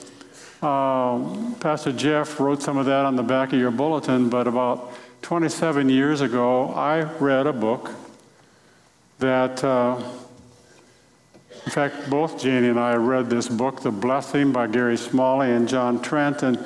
Uh, 0.62 1.54
Pastor 1.60 1.92
Jeff 1.92 2.40
wrote 2.40 2.64
some 2.64 2.78
of 2.78 2.88
that 2.88 3.06
on 3.06 3.16
the 3.16 3.24
back 3.24 3.54
of 3.54 3.60
your 3.60 3.70
bulletin, 3.70 4.28
but 4.28 4.48
about 4.48 4.92
27 5.22 5.88
years 5.88 6.22
ago, 6.22 6.70
I 6.70 7.04
read 7.20 7.46
a 7.46 7.54
book 7.54 7.92
that, 9.20 9.64
uh, 9.64 10.02
in 11.66 11.72
fact, 11.72 12.10
both 12.10 12.42
Janie 12.42 12.70
and 12.70 12.80
I 12.80 12.96
read 12.96 13.30
this 13.30 13.48
book, 13.48 13.82
The 13.82 13.92
Blessing 13.92 14.52
by 14.52 14.66
Gary 14.66 14.98
Smalley 14.98 15.52
and 15.52 15.68
John 15.68 16.02
Trent. 16.02 16.42
And 16.42 16.58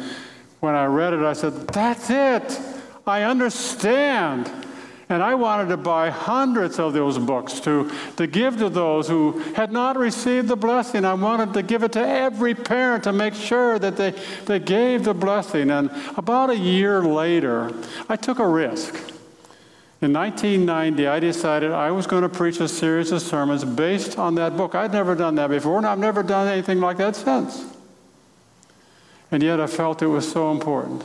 when 0.61 0.73
I 0.73 0.85
read 0.85 1.13
it, 1.13 1.21
I 1.21 1.33
said, 1.33 1.67
That's 1.67 2.09
it. 2.09 2.59
I 3.05 3.23
understand. 3.23 4.49
And 5.11 5.21
I 5.21 5.35
wanted 5.35 5.67
to 5.67 5.75
buy 5.75 6.09
hundreds 6.09 6.79
of 6.79 6.93
those 6.93 7.17
books 7.17 7.59
to, 7.59 7.91
to 8.15 8.27
give 8.27 8.59
to 8.59 8.69
those 8.69 9.09
who 9.09 9.39
had 9.55 9.69
not 9.69 9.97
received 9.97 10.47
the 10.47 10.55
blessing. 10.55 11.03
I 11.03 11.15
wanted 11.15 11.53
to 11.55 11.63
give 11.63 11.83
it 11.83 11.91
to 11.93 11.99
every 11.99 12.55
parent 12.55 13.03
to 13.03 13.11
make 13.11 13.33
sure 13.33 13.77
that 13.77 13.97
they, 13.97 14.11
they 14.45 14.59
gave 14.59 15.03
the 15.03 15.13
blessing. 15.13 15.69
And 15.69 15.91
about 16.15 16.49
a 16.49 16.57
year 16.57 17.03
later, 17.03 17.73
I 18.07 18.15
took 18.15 18.39
a 18.39 18.47
risk. 18.47 18.93
In 20.01 20.13
1990, 20.13 21.05
I 21.05 21.19
decided 21.19 21.73
I 21.73 21.91
was 21.91 22.07
going 22.07 22.23
to 22.23 22.29
preach 22.29 22.61
a 22.61 22.69
series 22.69 23.11
of 23.11 23.21
sermons 23.21 23.65
based 23.65 24.17
on 24.17 24.35
that 24.35 24.55
book. 24.55 24.75
I'd 24.75 24.93
never 24.93 25.13
done 25.13 25.35
that 25.35 25.49
before, 25.49 25.77
and 25.77 25.85
I've 25.85 25.99
never 25.99 26.23
done 26.23 26.47
anything 26.47 26.79
like 26.79 26.95
that 26.97 27.17
since. 27.17 27.65
And 29.29 29.43
yet 29.43 29.59
I 29.59 29.67
felt 29.67 30.01
it 30.01 30.07
was 30.07 30.31
so 30.31 30.53
important 30.53 31.03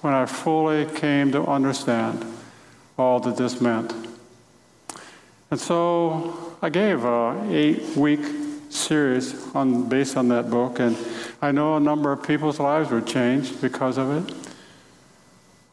when 0.00 0.12
I 0.12 0.26
fully 0.26 0.86
came 0.86 1.30
to 1.30 1.46
understand 1.46 2.26
all 2.96 3.20
that 3.20 3.36
this 3.36 3.60
meant. 3.60 3.94
And 5.50 5.60
so 5.60 6.56
I 6.62 6.70
gave 6.70 7.04
a 7.04 7.46
eight-week 7.50 8.20
series 8.70 9.54
on, 9.54 9.88
based 9.88 10.16
on 10.16 10.28
that 10.28 10.48
book, 10.48 10.78
and 10.80 10.96
I 11.42 11.52
know 11.52 11.76
a 11.76 11.80
number 11.80 12.10
of 12.12 12.22
people's 12.22 12.58
lives 12.58 12.90
were 12.90 13.00
changed 13.00 13.60
because 13.60 13.98
of 13.98 14.10
it. 14.10 14.34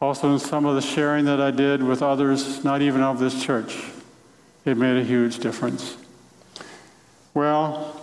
Also, 0.01 0.33
in 0.33 0.39
some 0.39 0.65
of 0.65 0.75
the 0.75 0.81
sharing 0.81 1.25
that 1.25 1.41
I 1.41 1.51
did 1.51 1.83
with 1.83 2.01
others, 2.01 2.63
not 2.63 2.81
even 2.81 3.01
of 3.01 3.19
this 3.19 3.43
church, 3.43 3.83
it 4.65 4.77
made 4.77 4.97
a 4.97 5.03
huge 5.03 5.39
difference. 5.39 5.97
Well, 7.33 7.95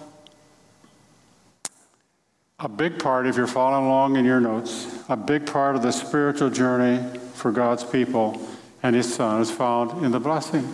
a 2.58 2.68
big 2.68 2.98
part, 2.98 3.26
if 3.26 3.36
you're 3.36 3.46
following 3.46 3.86
along 3.86 4.16
in 4.16 4.24
your 4.24 4.40
notes, 4.40 4.86
a 5.10 5.16
big 5.16 5.46
part 5.46 5.76
of 5.76 5.82
the 5.82 5.92
spiritual 5.92 6.48
journey 6.48 7.18
for 7.34 7.52
God's 7.52 7.84
people 7.84 8.40
and 8.86 8.94
his 8.94 9.12
son 9.12 9.40
is 9.40 9.50
found 9.50 10.04
in 10.04 10.12
the 10.12 10.20
blessing. 10.20 10.64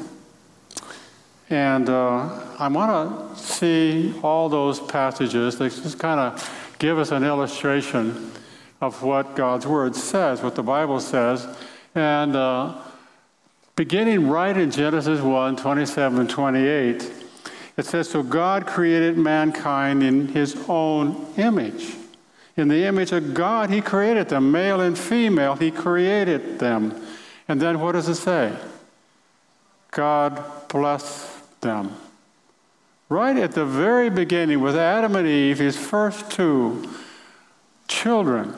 And 1.49 1.88
uh, 1.88 2.28
I 2.59 2.69
want 2.69 3.38
to 3.38 3.42
see 3.42 4.14
all 4.23 4.50
those 4.50 4.81
passages 4.81 5.57
that 5.57 5.73
just 5.73 5.99
kind 5.99 6.21
of 6.21 6.76
give 6.78 6.99
us 6.99 7.11
an 7.11 7.25
illustration 7.25 8.31
of 8.83 9.02
what 9.02 9.35
God's 9.35 9.66
word 9.66 9.97
says, 9.97 10.42
what 10.42 10.57
the 10.57 10.62
Bible 10.62 11.00
says. 11.00 11.47
And 11.95 12.37
uh, 12.37 12.75
beginning 13.76 14.28
right 14.28 14.59
in 14.59 14.71
Genesis 14.71 15.23
1 15.23 15.57
27 15.57 16.28
28, 16.28 17.12
it 17.78 17.87
says, 17.87 18.11
So 18.11 18.23
God 18.23 18.66
created 18.66 19.16
mankind 19.16 20.02
in 20.02 20.28
his 20.28 20.54
own 20.69 21.33
image. 21.38 21.95
In 22.59 22.69
the 22.69 22.85
image 22.85 23.12
of 23.12 23.33
God, 23.33 23.71
he 23.71 23.81
created 23.81 24.28
them, 24.28 24.52
male 24.52 24.83
and 24.83 24.99
female, 24.99 25.54
he 25.54 25.71
created 25.71 26.59
them. 26.59 27.02
And 27.49 27.61
then 27.61 27.80
what 27.80 27.92
does 27.92 28.08
it 28.08 28.16
say? 28.16 28.56
God 29.90 30.42
bless 30.68 31.40
them. 31.61 31.94
Right 33.08 33.37
at 33.37 33.52
the 33.52 33.66
very 33.66 34.08
beginning, 34.08 34.61
with 34.61 34.76
Adam 34.76 35.16
and 35.16 35.28
Eve, 35.28 35.58
his 35.58 35.76
first 35.76 36.30
two 36.30 36.88
children, 37.87 38.54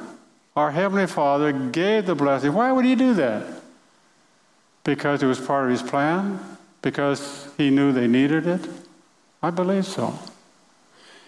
our 0.55 0.71
Heavenly 0.71 1.09
Father 1.09 1.53
gave 1.53 2.07
the 2.07 2.14
blessing. 2.14 2.53
Why 2.53 2.71
would 2.71 2.85
he 2.85 2.95
do 2.95 3.14
that? 3.14 3.45
Because 4.85 5.23
it 5.23 5.26
was 5.26 5.41
part 5.41 5.64
of 5.64 5.71
his 5.71 5.83
plan? 5.83 6.38
Because 6.83 7.49
he 7.57 7.71
knew 7.71 7.93
they 7.93 8.07
needed 8.07 8.47
it? 8.47 8.61
I 9.43 9.50
believe 9.50 9.87
so. 9.87 10.17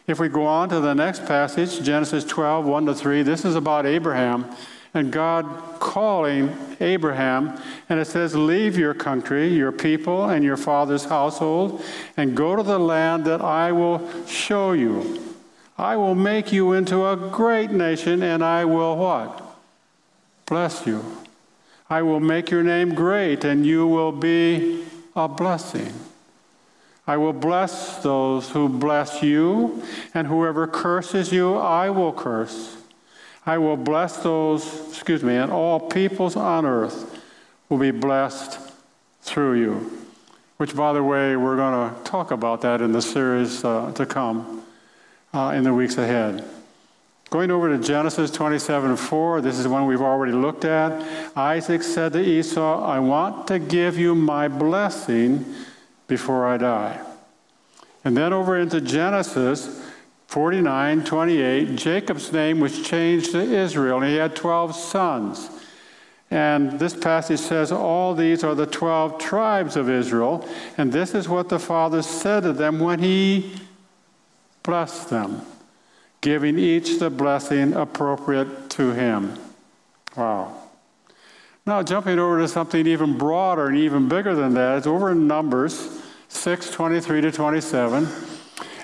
If 0.06 0.20
we 0.20 0.28
go 0.28 0.46
on 0.46 0.68
to 0.68 0.78
the 0.78 0.94
next 0.94 1.26
passage, 1.26 1.82
Genesis 1.82 2.24
12, 2.24 2.64
1 2.64 2.86
to 2.86 2.94
3, 2.94 3.22
this 3.22 3.44
is 3.44 3.56
about 3.56 3.86
Abraham 3.86 4.44
and 4.96 5.12
God 5.12 5.46
calling 5.78 6.56
Abraham, 6.80 7.60
and 7.88 8.00
it 8.00 8.06
says, 8.06 8.34
Leave 8.34 8.76
your 8.76 8.94
country, 8.94 9.48
your 9.48 9.70
people, 9.70 10.30
and 10.30 10.44
your 10.44 10.56
father's 10.56 11.04
household, 11.04 11.82
and 12.16 12.36
go 12.36 12.56
to 12.56 12.62
the 12.62 12.78
land 12.78 13.24
that 13.26 13.40
I 13.40 13.72
will 13.72 14.00
show 14.26 14.72
you. 14.72 15.34
I 15.78 15.96
will 15.96 16.14
make 16.14 16.52
you 16.52 16.72
into 16.72 17.06
a 17.06 17.16
great 17.16 17.70
nation, 17.70 18.22
and 18.22 18.42
I 18.42 18.64
will 18.64 18.96
what? 18.96 19.42
Bless 20.46 20.86
you. 20.86 21.04
I 21.90 22.02
will 22.02 22.20
make 22.20 22.50
your 22.50 22.62
name 22.62 22.94
great, 22.94 23.44
and 23.44 23.66
you 23.66 23.86
will 23.86 24.12
be 24.12 24.84
a 25.14 25.28
blessing. 25.28 25.92
I 27.06 27.16
will 27.18 27.34
bless 27.34 27.98
those 28.02 28.50
who 28.50 28.68
bless 28.68 29.22
you, 29.22 29.82
and 30.14 30.26
whoever 30.26 30.66
curses 30.66 31.32
you, 31.32 31.54
I 31.54 31.90
will 31.90 32.12
curse. 32.12 32.76
I 33.46 33.58
will 33.58 33.76
bless 33.76 34.16
those, 34.18 34.88
excuse 34.88 35.22
me, 35.22 35.36
and 35.36 35.52
all 35.52 35.78
peoples 35.78 36.34
on 36.34 36.66
earth 36.66 37.22
will 37.68 37.78
be 37.78 37.92
blessed 37.92 38.58
through 39.22 39.60
you. 39.60 40.02
Which, 40.56 40.74
by 40.74 40.92
the 40.92 41.02
way, 41.02 41.36
we're 41.36 41.56
going 41.56 41.94
to 41.94 42.02
talk 42.02 42.32
about 42.32 42.62
that 42.62 42.80
in 42.80 42.90
the 42.90 43.02
series 43.02 43.64
uh, 43.64 43.92
to 43.92 44.04
come 44.04 44.64
uh, 45.32 45.52
in 45.54 45.62
the 45.62 45.72
weeks 45.72 45.96
ahead. 45.96 46.44
Going 47.30 47.50
over 47.50 47.68
to 47.68 47.82
Genesis 47.82 48.30
27 48.30 48.96
4, 48.96 49.40
this 49.40 49.58
is 49.58 49.68
one 49.68 49.86
we've 49.86 50.00
already 50.00 50.32
looked 50.32 50.64
at. 50.64 51.36
Isaac 51.36 51.82
said 51.82 52.14
to 52.14 52.20
Esau, 52.20 52.84
I 52.84 52.98
want 52.98 53.46
to 53.48 53.58
give 53.58 53.98
you 53.98 54.14
my 54.14 54.48
blessing 54.48 55.44
before 56.08 56.46
I 56.46 56.56
die. 56.56 57.00
And 58.04 58.16
then 58.16 58.32
over 58.32 58.58
into 58.58 58.80
Genesis 58.80 59.85
49 60.28 61.04
28, 61.04 61.76
Jacob's 61.76 62.32
name 62.32 62.60
was 62.60 62.82
changed 62.82 63.32
to 63.32 63.40
Israel, 63.40 63.98
and 63.98 64.10
he 64.10 64.16
had 64.16 64.34
12 64.34 64.74
sons. 64.74 65.50
And 66.30 66.78
this 66.80 66.94
passage 66.94 67.38
says, 67.38 67.70
All 67.70 68.14
these 68.14 68.42
are 68.42 68.54
the 68.54 68.66
12 68.66 69.18
tribes 69.18 69.76
of 69.76 69.88
Israel, 69.88 70.46
and 70.76 70.92
this 70.92 71.14
is 71.14 71.28
what 71.28 71.48
the 71.48 71.58
Father 71.58 72.02
said 72.02 72.42
to 72.42 72.52
them 72.52 72.80
when 72.80 72.98
he 72.98 73.54
blessed 74.62 75.10
them 75.10 75.42
giving 76.26 76.58
each 76.58 76.98
the 76.98 77.08
blessing 77.08 77.72
appropriate 77.72 78.68
to 78.70 78.90
him. 78.90 79.38
Wow. 80.16 80.56
Now, 81.64 81.84
jumping 81.84 82.18
over 82.18 82.40
to 82.40 82.48
something 82.48 82.84
even 82.84 83.16
broader 83.16 83.68
and 83.68 83.76
even 83.76 84.08
bigger 84.08 84.34
than 84.34 84.54
that, 84.54 84.78
it's 84.78 84.88
over 84.88 85.12
in 85.12 85.28
Numbers 85.28 86.02
6 86.26 86.70
23 86.70 87.20
to 87.20 87.30
27. 87.30 88.08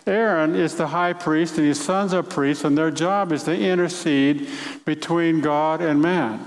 Aaron 0.07 0.55
is 0.55 0.77
the 0.77 0.89
high 0.89 1.13
priest, 1.13 1.59
and 1.59 1.67
his 1.67 1.81
sons 1.81 2.13
are 2.13 2.23
priests, 2.23 2.65
and 2.65 2.77
their 2.77 2.91
job 2.91 3.33
is 3.33 3.45
to 3.45 3.57
intercede 3.57 4.49
between 4.85 5.41
God 5.41 5.81
and 5.81 6.03
man. 6.03 6.45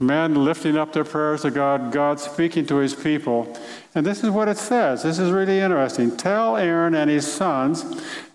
Men 0.00 0.44
lifting 0.44 0.76
up 0.76 0.92
their 0.92 1.04
prayers 1.04 1.42
to 1.42 1.50
God, 1.50 1.90
God 1.92 2.20
speaking 2.20 2.66
to 2.66 2.76
his 2.76 2.94
people. 2.94 3.56
And 3.94 4.06
this 4.06 4.22
is 4.22 4.30
what 4.30 4.48
it 4.48 4.56
says. 4.56 5.02
This 5.02 5.18
is 5.18 5.32
really 5.32 5.58
interesting. 5.58 6.16
Tell 6.16 6.56
Aaron 6.56 6.94
and 6.94 7.10
his 7.10 7.30
sons, 7.30 7.84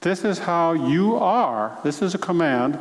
this 0.01 0.25
is 0.25 0.39
how 0.39 0.73
you 0.73 1.15
are, 1.15 1.77
this 1.83 2.01
is 2.01 2.13
a 2.13 2.17
command, 2.17 2.79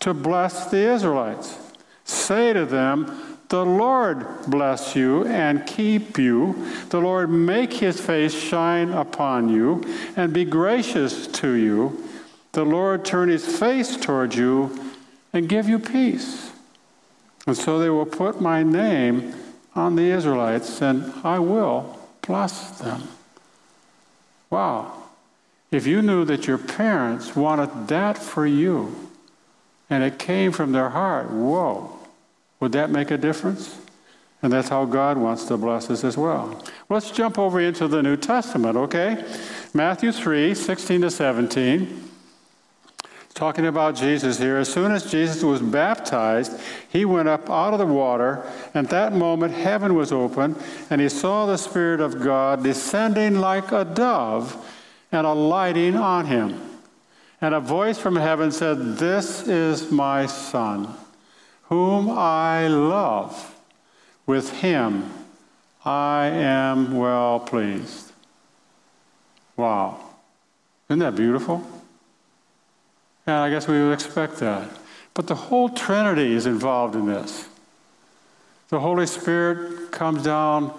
to 0.00 0.12
bless 0.12 0.66
the 0.70 0.78
Israelites. 0.78 1.56
Say 2.04 2.52
to 2.52 2.66
them, 2.66 3.27
the 3.48 3.64
Lord 3.64 4.26
bless 4.46 4.94
you 4.94 5.24
and 5.26 5.66
keep 5.66 6.18
you. 6.18 6.70
The 6.90 7.00
Lord 7.00 7.30
make 7.30 7.72
his 7.72 8.00
face 8.00 8.34
shine 8.34 8.90
upon 8.90 9.48
you 9.48 9.82
and 10.16 10.32
be 10.32 10.44
gracious 10.44 11.26
to 11.28 11.52
you. 11.52 12.04
The 12.52 12.64
Lord 12.64 13.04
turn 13.04 13.28
his 13.28 13.58
face 13.58 13.96
toward 13.96 14.34
you 14.34 14.92
and 15.32 15.48
give 15.48 15.68
you 15.68 15.78
peace. 15.78 16.50
And 17.46 17.56
so 17.56 17.78
they 17.78 17.88
will 17.88 18.06
put 18.06 18.40
my 18.40 18.62
name 18.62 19.34
on 19.74 19.96
the 19.96 20.10
Israelites, 20.10 20.82
and 20.82 21.12
I 21.24 21.38
will 21.38 21.98
bless 22.20 22.78
them. 22.78 23.08
Wow. 24.50 24.92
If 25.70 25.86
you 25.86 26.02
knew 26.02 26.24
that 26.24 26.46
your 26.46 26.58
parents 26.58 27.36
wanted 27.36 27.88
that 27.88 28.18
for 28.18 28.46
you, 28.46 29.10
and 29.88 30.02
it 30.04 30.18
came 30.18 30.52
from 30.52 30.72
their 30.72 30.90
heart, 30.90 31.30
whoa, 31.30 31.97
would 32.60 32.72
that 32.72 32.90
make 32.90 33.10
a 33.10 33.18
difference? 33.18 33.78
And 34.42 34.52
that's 34.52 34.68
how 34.68 34.84
God 34.84 35.18
wants 35.18 35.44
to 35.46 35.56
bless 35.56 35.90
us 35.90 36.04
as 36.04 36.16
well. 36.16 36.62
Let's 36.88 37.10
jump 37.10 37.38
over 37.38 37.60
into 37.60 37.88
the 37.88 38.02
New 38.02 38.16
Testament, 38.16 38.76
okay? 38.76 39.24
Matthew 39.74 40.12
3 40.12 40.54
16 40.54 41.02
to 41.02 41.10
17 41.10 42.08
talking 43.38 43.66
about 43.66 43.94
Jesus 43.94 44.36
here. 44.38 44.56
As 44.56 44.70
soon 44.70 44.90
as 44.90 45.08
Jesus 45.08 45.44
was 45.44 45.62
baptized, 45.62 46.60
he 46.88 47.04
went 47.04 47.28
up 47.28 47.48
out 47.48 47.72
of 47.72 47.78
the 47.78 47.86
water. 47.86 48.44
At 48.74 48.90
that 48.90 49.12
moment, 49.12 49.54
heaven 49.54 49.94
was 49.94 50.10
open, 50.10 50.56
and 50.90 51.00
he 51.00 51.08
saw 51.08 51.46
the 51.46 51.56
Spirit 51.56 52.00
of 52.00 52.20
God 52.20 52.64
descending 52.64 53.38
like 53.38 53.70
a 53.70 53.84
dove 53.84 54.56
and 55.12 55.24
alighting 55.24 55.96
on 55.96 56.26
him. 56.26 56.60
And 57.40 57.54
a 57.54 57.60
voice 57.60 57.96
from 57.96 58.16
heaven 58.16 58.50
said, 58.50 58.96
This 58.96 59.46
is 59.46 59.92
my 59.92 60.26
Son, 60.26 60.92
whom 61.68 62.10
I 62.10 62.68
love. 62.68 63.54
With 64.26 64.50
him 64.60 65.10
I 65.84 66.26
am 66.26 66.96
well 66.96 67.40
pleased. 67.40 68.12
Wow. 69.56 70.00
Isn't 70.88 71.00
that 71.00 71.14
beautiful? 71.14 71.66
And 73.26 73.36
I 73.36 73.50
guess 73.50 73.68
we 73.68 73.82
would 73.82 73.92
expect 73.92 74.36
that. 74.36 74.68
But 75.14 75.26
the 75.26 75.34
whole 75.34 75.68
Trinity 75.68 76.32
is 76.32 76.46
involved 76.46 76.94
in 76.94 77.06
this. 77.06 77.48
The 78.68 78.80
Holy 78.80 79.06
Spirit 79.06 79.90
comes 79.90 80.22
down 80.22 80.78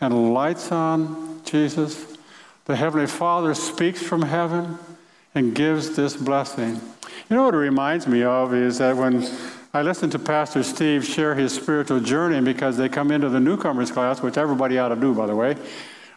and 0.00 0.34
lights 0.34 0.72
on 0.72 1.40
Jesus. 1.44 2.16
The 2.64 2.76
Heavenly 2.76 3.06
Father 3.06 3.54
speaks 3.54 4.02
from 4.02 4.22
heaven 4.22 4.78
and 5.34 5.54
gives 5.54 5.96
this 5.96 6.16
blessing. 6.16 6.80
You 7.28 7.36
know 7.36 7.44
what 7.44 7.54
it 7.54 7.58
reminds 7.58 8.06
me 8.06 8.22
of 8.22 8.54
is 8.54 8.78
that 8.78 8.96
when 8.96 9.22
I 9.76 9.82
listen 9.82 10.08
to 10.08 10.18
Pastor 10.18 10.62
Steve 10.62 11.04
share 11.04 11.34
his 11.34 11.52
spiritual 11.52 12.00
journey 12.00 12.40
because 12.40 12.78
they 12.78 12.88
come 12.88 13.10
into 13.10 13.28
the 13.28 13.38
newcomers 13.38 13.90
class, 13.90 14.22
which 14.22 14.38
everybody 14.38 14.78
ought 14.78 14.88
to 14.88 14.96
do, 14.96 15.12
by 15.12 15.26
the 15.26 15.36
way, 15.36 15.54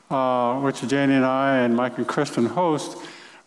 uh, 0.10 0.58
which 0.62 0.80
Janie 0.88 1.16
and 1.16 1.26
I 1.26 1.58
and 1.58 1.76
Mike 1.76 1.98
and 1.98 2.08
Kristen 2.08 2.46
host. 2.46 2.98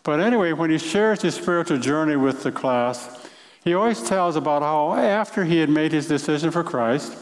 But 0.03 0.19
anyway, 0.19 0.53
when 0.53 0.69
he 0.69 0.77
shares 0.77 1.23
his 1.23 1.33
spiritual 1.33 1.79
journey 1.79 2.15
with 2.15 2.43
the 2.43 2.51
class, 2.51 3.27
he 3.63 3.73
always 3.73 4.03
tells 4.03 4.35
about 4.35 4.61
how 4.61 4.93
after 4.93 5.45
he 5.45 5.57
had 5.57 5.71
made 5.71 5.91
his 5.91 6.07
decision 6.07 6.51
for 6.51 6.63
Christ, 6.63 7.17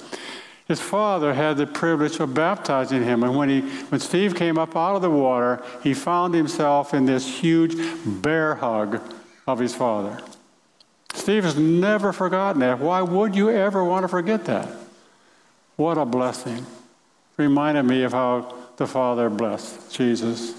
his 0.68 0.82
father 0.82 1.34
had 1.34 1.56
the 1.56 1.68
privilege 1.68 2.20
of 2.20 2.34
baptizing 2.34 3.04
him. 3.04 3.24
And 3.24 3.38
when, 3.38 3.48
he, 3.48 3.62
when 3.62 4.02
Steve 4.02 4.36
came 4.36 4.58
up 4.58 4.76
out 4.76 4.98
of 4.98 5.02
the 5.02 5.10
water, 5.10 5.64
he 5.82 5.94
found 5.94 6.34
himself 6.34 6.94
in 6.94 7.06
this 7.06 7.40
huge 7.40 7.74
bear 8.22 8.56
hug 8.56 9.02
of 9.48 9.60
his 9.60 9.74
father. 9.74 10.22
Steve 11.13 11.43
has 11.43 11.58
never 11.58 12.13
forgotten 12.13 12.62
that. 12.62 12.80
Why 12.80 13.02
would 13.02 13.36
you 13.36 13.50
ever 13.50 13.84
want 13.84 14.04
to 14.04 14.08
forget 14.08 14.45
that? 14.45 14.69
What 15.76 15.97
a 15.97 16.06
blessing. 16.06 16.65
Reminded 17.38 17.84
me 17.84 18.04
of 18.04 18.13
how 18.13 18.54
the 18.78 18.88
Father 18.88 19.30
blessed 19.30 19.91
Jesus. 19.93 20.54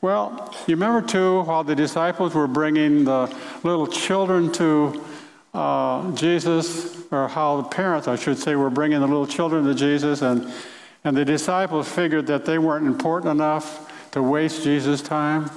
Well, 0.00 0.54
you 0.66 0.74
remember 0.74 1.06
too, 1.06 1.42
while 1.42 1.64
the 1.64 1.76
disciples 1.76 2.34
were 2.34 2.46
bringing 2.48 3.04
the 3.04 3.34
little 3.62 3.86
children 3.86 4.50
to 4.52 5.04
uh, 5.54 6.10
Jesus, 6.12 7.02
or 7.12 7.28
how 7.28 7.60
the 7.60 7.68
parents, 7.68 8.08
I 8.08 8.16
should 8.16 8.38
say, 8.38 8.56
were 8.56 8.70
bringing 8.70 9.00
the 9.00 9.06
little 9.06 9.26
children 9.26 9.64
to 9.66 9.74
Jesus, 9.74 10.22
and, 10.22 10.50
and 11.04 11.16
the 11.16 11.24
disciples 11.24 11.88
figured 11.88 12.26
that 12.28 12.44
they 12.44 12.58
weren't 12.58 12.86
important 12.86 13.30
enough 13.30 14.10
to 14.12 14.22
waste 14.22 14.64
Jesus' 14.64 15.02
time. 15.02 15.50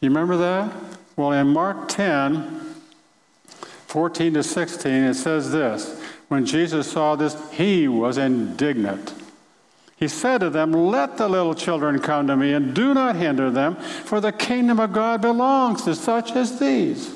You 0.00 0.08
remember 0.08 0.36
that? 0.38 0.72
Well, 1.16 1.32
in 1.32 1.48
Mark 1.48 1.88
10, 1.88 2.71
14 3.92 4.32
to 4.32 4.42
16, 4.42 4.90
it 4.90 5.12
says 5.12 5.50
this 5.50 6.00
When 6.28 6.46
Jesus 6.46 6.90
saw 6.90 7.14
this, 7.14 7.36
he 7.50 7.86
was 7.88 8.16
indignant. 8.16 9.12
He 9.96 10.08
said 10.08 10.38
to 10.38 10.48
them, 10.48 10.72
Let 10.72 11.18
the 11.18 11.28
little 11.28 11.54
children 11.54 12.00
come 12.00 12.26
to 12.28 12.34
me, 12.34 12.54
and 12.54 12.74
do 12.74 12.94
not 12.94 13.16
hinder 13.16 13.50
them, 13.50 13.76
for 13.76 14.18
the 14.18 14.32
kingdom 14.32 14.80
of 14.80 14.94
God 14.94 15.20
belongs 15.20 15.82
to 15.82 15.94
such 15.94 16.32
as 16.32 16.58
these. 16.58 17.14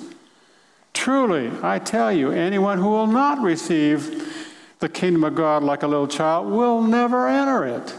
Truly, 0.92 1.50
I 1.62 1.78
tell 1.78 2.12
you, 2.12 2.30
anyone 2.30 2.76
who 2.76 2.90
will 2.90 3.06
not 3.06 3.40
receive 3.40 4.54
the 4.80 4.90
kingdom 4.90 5.24
of 5.24 5.34
God 5.34 5.62
like 5.62 5.82
a 5.82 5.88
little 5.88 6.06
child 6.06 6.50
will 6.50 6.82
never 6.82 7.26
enter 7.26 7.64
it. 7.64 7.94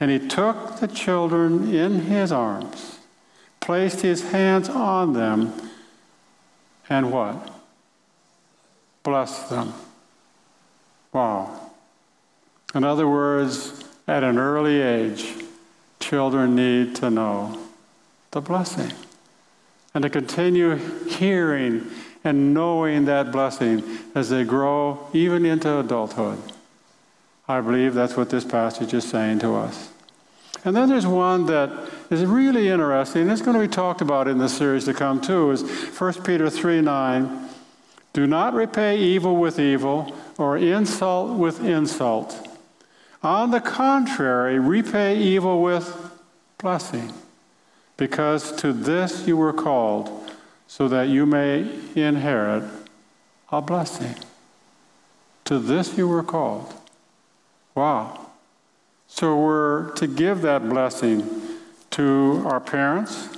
And 0.00 0.10
he 0.10 0.26
took 0.26 0.80
the 0.80 0.88
children 0.88 1.74
in 1.74 2.00
his 2.06 2.32
arms, 2.32 2.98
placed 3.60 4.00
his 4.00 4.30
hands 4.30 4.70
on 4.70 5.12
them, 5.12 5.52
and 6.88 7.12
what? 7.12 7.53
Blessed 9.04 9.50
them. 9.50 9.72
Wow. 11.12 11.70
In 12.74 12.82
other 12.82 13.06
words, 13.06 13.84
at 14.08 14.24
an 14.24 14.36
early 14.36 14.82
age, 14.82 15.32
children 16.00 16.56
need 16.56 16.96
to 16.96 17.10
know 17.10 17.56
the 18.32 18.40
blessing 18.40 18.92
and 19.94 20.02
to 20.02 20.10
continue 20.10 20.74
hearing 21.06 21.88
and 22.24 22.52
knowing 22.52 23.04
that 23.04 23.30
blessing 23.30 23.84
as 24.14 24.30
they 24.30 24.42
grow 24.42 25.08
even 25.12 25.46
into 25.46 25.78
adulthood. 25.78 26.38
I 27.46 27.60
believe 27.60 27.94
that's 27.94 28.16
what 28.16 28.30
this 28.30 28.44
passage 28.44 28.92
is 28.94 29.04
saying 29.04 29.38
to 29.40 29.54
us. 29.54 29.90
And 30.64 30.74
then 30.74 30.88
there's 30.88 31.06
one 31.06 31.46
that 31.46 31.70
is 32.10 32.24
really 32.24 32.68
interesting, 32.68 33.22
and 33.22 33.30
it's 33.30 33.42
going 33.42 33.54
to 33.54 33.60
be 33.60 33.68
talked 33.68 34.00
about 34.00 34.26
in 34.28 34.38
the 34.38 34.48
series 34.48 34.86
to 34.86 34.94
come 34.94 35.20
too, 35.20 35.50
is 35.50 35.62
1 35.62 36.24
Peter 36.24 36.48
3 36.48 36.80
9. 36.80 37.43
Do 38.14 38.26
not 38.26 38.54
repay 38.54 38.96
evil 38.96 39.36
with 39.36 39.58
evil 39.58 40.14
or 40.38 40.56
insult 40.56 41.36
with 41.36 41.62
insult. 41.62 42.48
On 43.22 43.50
the 43.50 43.60
contrary, 43.60 44.58
repay 44.58 45.18
evil 45.18 45.60
with 45.62 46.12
blessing, 46.58 47.12
because 47.96 48.52
to 48.56 48.72
this 48.72 49.26
you 49.26 49.36
were 49.36 49.52
called, 49.52 50.30
so 50.68 50.86
that 50.88 51.08
you 51.08 51.26
may 51.26 51.68
inherit 51.96 52.62
a 53.50 53.60
blessing. 53.60 54.14
To 55.46 55.58
this 55.58 55.98
you 55.98 56.06
were 56.06 56.22
called. 56.22 56.72
Wow. 57.74 58.30
So 59.08 59.36
we're 59.36 59.90
to 59.92 60.06
give 60.06 60.42
that 60.42 60.68
blessing 60.68 61.28
to 61.90 62.42
our 62.46 62.60
parents, 62.60 63.28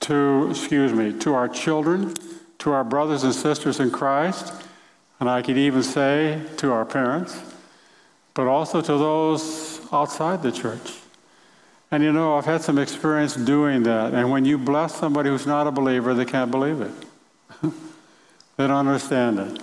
to, 0.00 0.48
excuse 0.50 0.92
me, 0.92 1.12
to 1.20 1.34
our 1.34 1.48
children, 1.48 2.14
to 2.64 2.72
our 2.72 2.82
brothers 2.82 3.24
and 3.24 3.34
sisters 3.34 3.78
in 3.78 3.90
Christ, 3.90 4.50
and 5.20 5.28
I 5.28 5.42
could 5.42 5.58
even 5.58 5.82
say 5.82 6.40
to 6.56 6.72
our 6.72 6.86
parents, 6.86 7.38
but 8.32 8.46
also 8.46 8.80
to 8.80 8.96
those 8.96 9.82
outside 9.92 10.42
the 10.42 10.50
church. 10.50 10.94
And 11.90 12.02
you 12.02 12.10
know, 12.10 12.38
I've 12.38 12.46
had 12.46 12.62
some 12.62 12.78
experience 12.78 13.34
doing 13.36 13.82
that. 13.82 14.14
And 14.14 14.30
when 14.30 14.46
you 14.46 14.56
bless 14.56 14.94
somebody 14.94 15.28
who's 15.28 15.46
not 15.46 15.66
a 15.66 15.70
believer, 15.70 16.14
they 16.14 16.24
can't 16.24 16.50
believe 16.50 16.80
it. 16.80 16.90
they 18.56 18.66
don't 18.66 18.88
understand 18.88 19.40
it. 19.40 19.62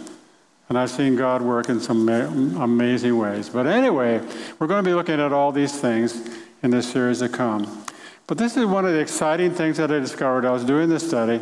And 0.69 0.77
I've 0.77 0.91
seen 0.91 1.15
God 1.15 1.41
work 1.41 1.69
in 1.69 1.79
some 1.79 2.07
amazing 2.07 3.17
ways. 3.17 3.49
But 3.49 3.65
anyway, 3.65 4.21
we're 4.59 4.67
going 4.67 4.83
to 4.83 4.87
be 4.87 4.93
looking 4.93 5.19
at 5.19 5.33
all 5.33 5.51
these 5.51 5.75
things 5.75 6.29
in 6.61 6.69
this 6.69 6.87
series 6.87 7.17
to 7.19 7.29
come. 7.29 7.83
But 8.27 8.37
this 8.37 8.55
is 8.57 8.65
one 8.67 8.85
of 8.85 8.93
the 8.93 8.99
exciting 8.99 9.55
things 9.55 9.77
that 9.77 9.91
I 9.91 9.97
discovered. 9.97 10.45
I 10.45 10.51
was 10.51 10.63
doing 10.63 10.87
this 10.87 11.07
study. 11.07 11.41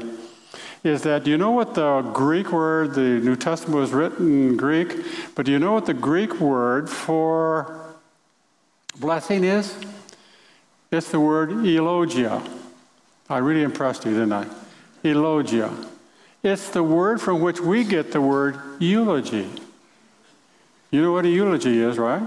Is 0.83 1.01
that 1.01 1.25
do 1.25 1.31
you 1.31 1.37
know 1.37 1.51
what 1.51 1.73
the 1.73 2.01
Greek 2.13 2.51
word, 2.53 2.93
the 2.93 3.01
New 3.01 3.35
Testament 3.35 3.81
was 3.81 3.91
written 3.91 4.49
in 4.49 4.57
Greek, 4.57 4.95
but 5.35 5.45
do 5.45 5.51
you 5.51 5.59
know 5.59 5.73
what 5.73 5.85
the 5.85 5.93
Greek 5.93 6.39
word 6.39 6.89
for 6.89 7.95
blessing 8.97 9.43
is? 9.43 9.75
It's 10.91 11.11
the 11.11 11.19
word 11.19 11.65
eulogia. 11.65 12.41
I 13.29 13.37
really 13.39 13.63
impressed 13.63 14.05
you, 14.05 14.11
didn't 14.11 14.33
I? 14.33 14.47
Eulogia. 15.03 15.71
It's 16.41 16.69
the 16.69 16.83
word 16.83 17.19
from 17.19 17.41
which 17.41 17.59
we 17.59 17.83
get 17.83 18.13
the 18.13 18.21
word 18.21 18.57
eulogy. 18.79 19.49
You 20.91 21.01
know 21.01 21.11
what 21.11 21.25
a 21.25 21.29
eulogy 21.29 21.79
is, 21.81 21.97
right? 21.97 22.23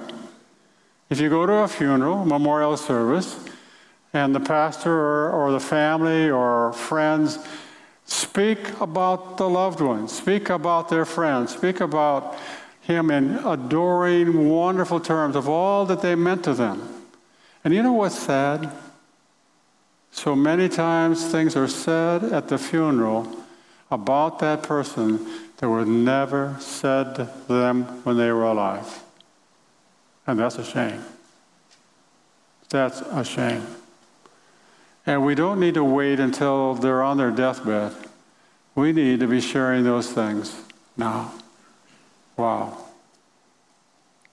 If 1.09 1.19
you 1.21 1.31
go 1.31 1.47
to 1.47 1.53
a 1.55 1.69
funeral, 1.69 2.25
memorial 2.25 2.77
service, 2.77 3.39
and 4.13 4.35
the 4.35 4.41
pastor 4.41 4.93
or, 4.93 5.31
or 5.31 5.53
the 5.53 5.61
family 5.61 6.31
or 6.31 6.73
friends 6.75 7.39
speak 8.13 8.81
about 8.81 9.39
the 9.39 9.49
loved 9.49 9.81
ones, 9.81 10.13
speak 10.13 10.51
about 10.51 10.89
their 10.91 11.05
friends, 11.05 11.53
speak 11.53 11.81
about 11.81 12.37
him 12.83 13.11
in 13.11 13.37
adoring, 13.39 14.51
wonderful 14.51 15.01
terms 15.01 15.35
of 15.35 15.49
all 15.49 15.87
that 15.87 16.03
they 16.03 16.15
meant 16.15 16.45
to 16.45 16.53
them. 16.53 17.07
And 17.65 17.73
you 17.73 17.83
know 17.83 17.93
what's 17.93 18.19
sad? 18.19 18.71
So 20.11 20.37
many 20.37 20.69
times 20.69 21.27
things 21.31 21.57
are 21.57 21.69
said 21.69 22.25
at 22.25 22.49
the 22.49 22.59
funeral 22.59 23.35
about 23.91 24.41
that 24.41 24.63
person 24.63 25.27
that 25.57 25.69
were 25.69 25.87
never 25.87 26.57
said 26.61 27.15
to 27.15 27.31
them 27.49 27.85
when 28.05 28.19
they 28.19 28.31
were 28.31 28.45
alive. 28.45 29.03
And 30.27 30.39
that's 30.39 30.59
a 30.59 30.65
shame. 30.65 31.03
That's 32.69 33.01
a 33.01 33.25
shame. 33.25 33.67
And 35.05 35.25
we 35.25 35.35
don't 35.35 35.59
need 35.59 35.75
to 35.75 35.85
wait 35.85 36.21
until 36.21 36.75
they're 36.75 37.03
on 37.03 37.17
their 37.17 37.31
deathbed. 37.31 37.93
We 38.75 38.93
need 38.93 39.21
to 39.21 39.27
be 39.27 39.41
sharing 39.41 39.85
those 39.85 40.11
things 40.11 40.57
now. 40.97 41.33
Wow. 42.37 42.79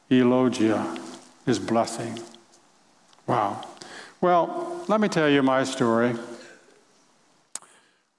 Eulogia 0.10 0.98
is 1.46 1.60
blessing. 1.60 2.20
Wow. 3.28 3.66
Well, 4.22 4.84
let 4.88 5.02
me 5.02 5.08
tell 5.08 5.30
you 5.30 5.44
my 5.44 5.64
story. 5.64 6.16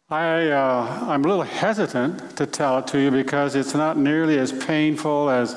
I, 0.08 0.48
uh, 0.48 1.04
I'm 1.08 1.24
a 1.24 1.28
little 1.28 1.44
hesitant 1.44 2.36
to 2.36 2.46
tell 2.46 2.78
it 2.78 2.88
to 2.88 2.98
you 2.98 3.12
because 3.12 3.54
it's 3.54 3.74
not 3.74 3.96
nearly 3.96 4.38
as 4.38 4.52
painful 4.52 5.30
as 5.30 5.56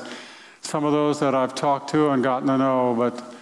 some 0.62 0.86
of 0.86 0.92
those 0.92 1.20
that 1.22 1.34
I've 1.34 1.56
talked 1.56 1.90
to 1.90 2.10
and 2.10 2.24
gotten 2.24 2.48
to 2.48 2.58
know, 2.58 2.94
but 2.96 3.33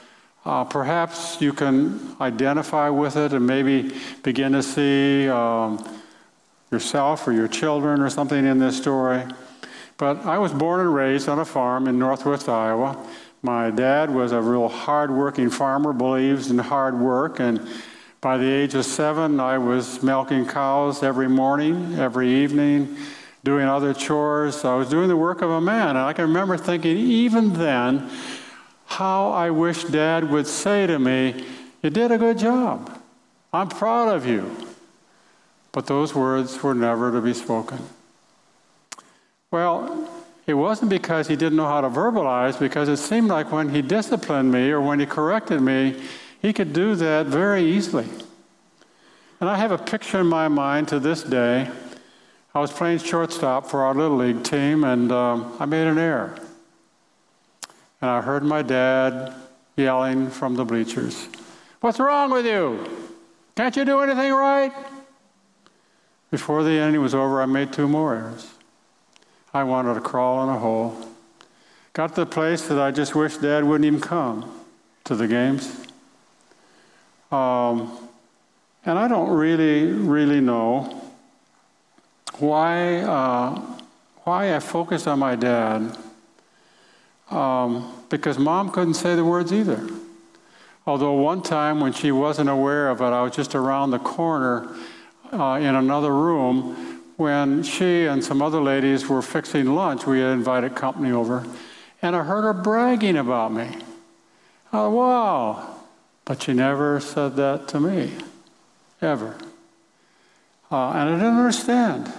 uh, 0.46 0.64
perhaps 0.64 1.40
you 1.42 1.54
can 1.54 2.16
identify 2.20 2.90
with 2.90 3.16
it 3.16 3.34
and 3.34 3.46
maybe 3.46 3.94
begin 4.24 4.54
to 4.54 4.64
see 4.64 5.30
um, 5.30 5.84
yourself 6.72 7.28
or 7.28 7.32
your 7.32 7.48
children 7.48 8.02
or 8.02 8.10
something 8.10 8.46
in 8.46 8.58
this 8.58 8.78
story. 8.78 9.24
But 9.98 10.26
I 10.26 10.40
was 10.40 10.52
born 10.52 10.80
and 10.80 10.94
raised 10.94 11.30
on 11.30 11.38
a 11.40 11.46
farm 11.46 11.88
in 11.88 12.00
northwest 12.00 12.50
Iowa. 12.50 12.98
My 13.44 13.70
dad 13.70 14.10
was 14.10 14.32
a 14.32 14.42
real 14.42 14.68
hard-working 14.68 15.50
farmer, 15.52 15.94
believes 15.94 16.50
in 16.50 16.58
hard 16.58 17.00
work, 17.00 17.40
and 17.40 17.68
by 18.20 18.38
the 18.38 18.48
age 18.48 18.76
of 18.76 18.86
seven, 18.86 19.40
I 19.40 19.58
was 19.58 20.04
milking 20.04 20.46
cows 20.46 21.02
every 21.02 21.28
morning, 21.28 21.96
every 21.96 22.30
evening, 22.30 22.96
doing 23.44 23.66
other 23.66 23.96
chores. 23.96 24.64
I 24.64 24.76
was 24.76 24.90
doing 24.90 25.08
the 25.08 25.18
work 25.18 25.42
of 25.42 25.50
a 25.50 25.60
man, 25.60 25.90
and 25.90 26.00
I 26.00 26.14
can 26.14 26.26
remember 26.26 26.56
thinking, 26.56 26.98
even 26.98 27.54
then, 27.54 28.12
how 28.92 29.32
I 29.32 29.50
wish 29.52 29.86
Dad 29.86 30.30
would 30.30 30.48
say 30.48 30.86
to 30.86 31.00
me, 31.00 31.46
You 31.82 31.90
did 31.90 32.12
a 32.12 32.18
good 32.18 32.38
job. 32.38 33.00
I'm 33.54 33.70
proud 33.70 34.14
of 34.14 34.26
you. 34.26 34.56
But 35.72 35.88
those 35.88 36.14
words 36.14 36.62
were 36.62 36.76
never 36.76 37.12
to 37.12 37.22
be 37.22 37.34
spoken. 37.34 37.80
Well, 39.50 40.10
it 40.46 40.56
wasn't 40.56 40.90
because 40.90 41.28
he 41.28 41.38
didn't 41.38 41.56
know 41.56 41.68
how 41.68 41.82
to 41.82 41.90
verbalize, 41.90 42.60
because 42.60 42.90
it 42.90 42.98
seemed 42.98 43.30
like 43.30 43.52
when 43.52 43.70
he 43.70 43.82
disciplined 43.82 44.52
me 44.52 44.70
or 44.72 44.82
when 44.82 45.00
he 45.00 45.06
corrected 45.06 45.62
me, 45.62 46.02
he 46.42 46.52
could 46.52 46.74
do 46.74 46.96
that 46.96 47.28
very 47.28 47.64
easily. 47.64 48.08
And 49.40 49.50
I 49.50 49.56
have 49.56 49.72
a 49.72 49.78
picture 49.78 50.20
in 50.20 50.28
my 50.28 50.50
mind 50.50 50.90
to 50.90 51.00
this 51.00 51.24
day. 51.24 51.70
I 52.54 52.60
was 52.60 52.72
playing 52.72 53.00
shortstop 53.00 53.68
for 53.68 53.84
our 53.84 53.96
Little 53.96 54.18
League 54.18 54.44
team, 54.44 54.84
and 54.84 55.12
um, 55.12 55.56
I 55.60 55.66
made 55.66 55.88
an 55.88 55.98
error. 55.98 56.38
And 58.02 58.10
I 58.10 58.22
heard 58.22 58.44
my 58.44 58.62
dad 58.62 59.34
yelling 59.76 60.30
from 60.30 60.56
the 60.56 60.66
bleachers, 60.66 61.28
What's 61.82 62.00
wrong 62.00 62.32
with 62.32 62.46
you? 62.46 62.88
Can't 63.56 63.76
you 63.76 63.86
do 63.86 64.00
anything 64.00 64.32
right? 64.34 64.72
Before 66.30 66.64
the 66.64 66.72
inning 66.72 67.02
was 67.02 67.14
over, 67.14 67.42
I 67.42 67.46
made 67.46 67.74
two 67.74 67.88
more 67.88 68.16
errors. 68.16 68.52
I 69.54 69.64
wanted 69.64 69.96
to 69.96 70.02
crawl 70.02 70.44
in 70.44 70.50
a 70.50 70.58
hole. 70.58 70.96
Got 71.94 72.16
to 72.16 72.22
the 72.22 72.26
place 72.26 72.68
that 72.68 72.80
I 72.80 72.92
just 72.92 73.16
wished 73.16 73.42
Dad 73.42 73.64
wouldn't 73.66 73.86
even 73.86 74.00
come 74.00 74.50
to 75.04 75.16
the 75.16 75.28
games. 75.28 75.88
Um, 77.32 77.98
and 78.86 78.98
I 78.98 79.08
don't 79.08 79.30
really, 79.30 79.92
really 79.92 80.40
know 80.40 81.12
why, 82.40 83.02
uh, 83.02 83.60
why 84.24 84.56
I 84.56 84.60
focused 84.60 85.08
on 85.08 85.20
my 85.20 85.36
dad, 85.36 85.98
um, 87.32 87.92
because 88.10 88.38
mom 88.38 88.72
couldn't 88.72 88.96
say 88.96 89.16
the 89.16 89.26
words 89.26 89.52
either. 89.52 89.88
Although 90.86 91.14
one 91.14 91.42
time 91.42 91.80
when 91.80 91.94
she 91.94 92.12
wasn't 92.12 92.50
aware 92.50 92.90
of 92.90 93.02
it, 93.02 93.06
I 93.06 93.22
was 93.22 93.36
just 93.36 93.56
around 93.56 93.92
the 93.92 94.00
corner 94.00 94.68
uh, 95.32 95.60
in 95.62 95.76
another 95.76 96.14
room 96.14 97.02
when 97.18 97.64
she 97.64 98.06
and 98.06 98.24
some 98.24 98.42
other 98.42 98.60
ladies 98.62 99.08
were 99.08 99.22
fixing 99.22 99.76
lunch. 99.76 100.06
We 100.06 100.20
had 100.20 100.32
invited 100.32 100.76
company 100.76 101.12
over, 101.12 101.46
and 102.02 102.16
I 102.16 102.24
heard 102.24 102.44
her 102.44 102.54
bragging 102.54 103.18
about 103.18 103.54
me. 103.54 103.78
Oh, 104.74 104.90
wow. 104.90 105.76
But 106.26 106.44
she 106.44 106.54
never 106.54 107.00
said 107.00 107.36
that 107.36 107.68
to 107.70 107.80
me, 107.80 108.14
ever. 109.02 109.38
Uh, 110.72 110.92
and 110.92 111.10
I 111.10 111.12
didn't 111.12 111.38
understand. 111.38 112.12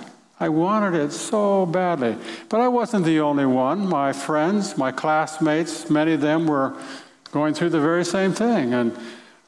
I 0.43 0.49
wanted 0.49 0.95
it 0.95 1.13
so 1.13 1.67
badly. 1.67 2.17
But 2.49 2.61
I 2.61 2.67
wasn't 2.67 3.05
the 3.05 3.21
only 3.21 3.47
one. 3.47 3.89
My 3.89 4.13
friends, 4.13 4.77
my 4.77 4.91
classmates, 4.91 5.89
many 5.89 6.15
of 6.15 6.21
them 6.21 6.49
were 6.49 6.77
going 7.31 7.55
through 7.55 7.71
the 7.71 7.81
very 7.81 8.05
same 8.05 8.33
thing. 8.33 8.75
And 8.75 8.91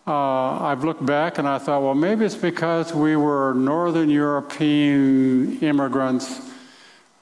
uh, 0.07 0.63
I've 0.63 0.85
looked 0.85 1.05
back 1.05 1.39
and 1.39 1.49
I 1.49 1.59
thought, 1.59 1.83
well, 1.83 1.97
maybe 1.97 2.25
it's 2.25 2.37
because 2.37 2.95
we 2.95 3.17
were 3.17 3.55
Northern 3.55 4.09
European 4.09 5.59
immigrants. 5.59 6.41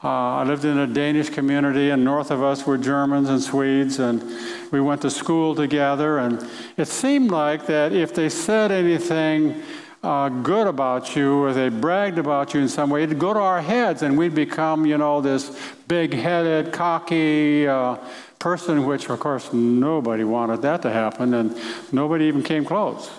Uh, 0.04 0.08
I 0.08 0.44
lived 0.44 0.66
in 0.66 0.76
a 0.76 0.86
Danish 0.86 1.30
community, 1.30 1.88
and 1.90 2.04
north 2.04 2.30
of 2.30 2.42
us 2.42 2.66
were 2.66 2.76
Germans 2.76 3.30
and 3.30 3.40
Swedes, 3.40 4.00
and 4.00 4.22
we 4.70 4.82
went 4.82 5.00
to 5.02 5.10
school 5.10 5.54
together. 5.54 6.18
And 6.18 6.46
it 6.76 6.88
seemed 6.88 7.30
like 7.30 7.66
that 7.68 7.94
if 7.94 8.12
they 8.12 8.28
said 8.28 8.70
anything 8.70 9.62
uh, 10.02 10.28
good 10.28 10.66
about 10.66 11.14
you 11.14 11.44
or 11.44 11.52
they 11.52 11.68
bragged 11.68 12.18
about 12.18 12.54
you 12.54 12.60
in 12.60 12.68
some 12.68 12.90
way, 12.90 13.04
it'd 13.04 13.18
go 13.18 13.32
to 13.32 13.40
our 13.40 13.62
heads, 13.62 14.02
and 14.02 14.18
we'd 14.18 14.34
become, 14.34 14.84
you 14.84 14.98
know, 14.98 15.20
this 15.20 15.56
big 15.86 16.12
headed, 16.12 16.72
cocky, 16.72 17.68
uh, 17.68 17.96
person 18.38 18.84
which, 18.84 19.08
of 19.08 19.20
course, 19.20 19.52
nobody 19.52 20.24
wanted 20.24 20.62
that 20.62 20.82
to 20.82 20.90
happen, 20.90 21.34
and 21.34 21.56
nobody 21.92 22.24
even 22.24 22.42
came 22.42 22.64
close. 22.64 23.10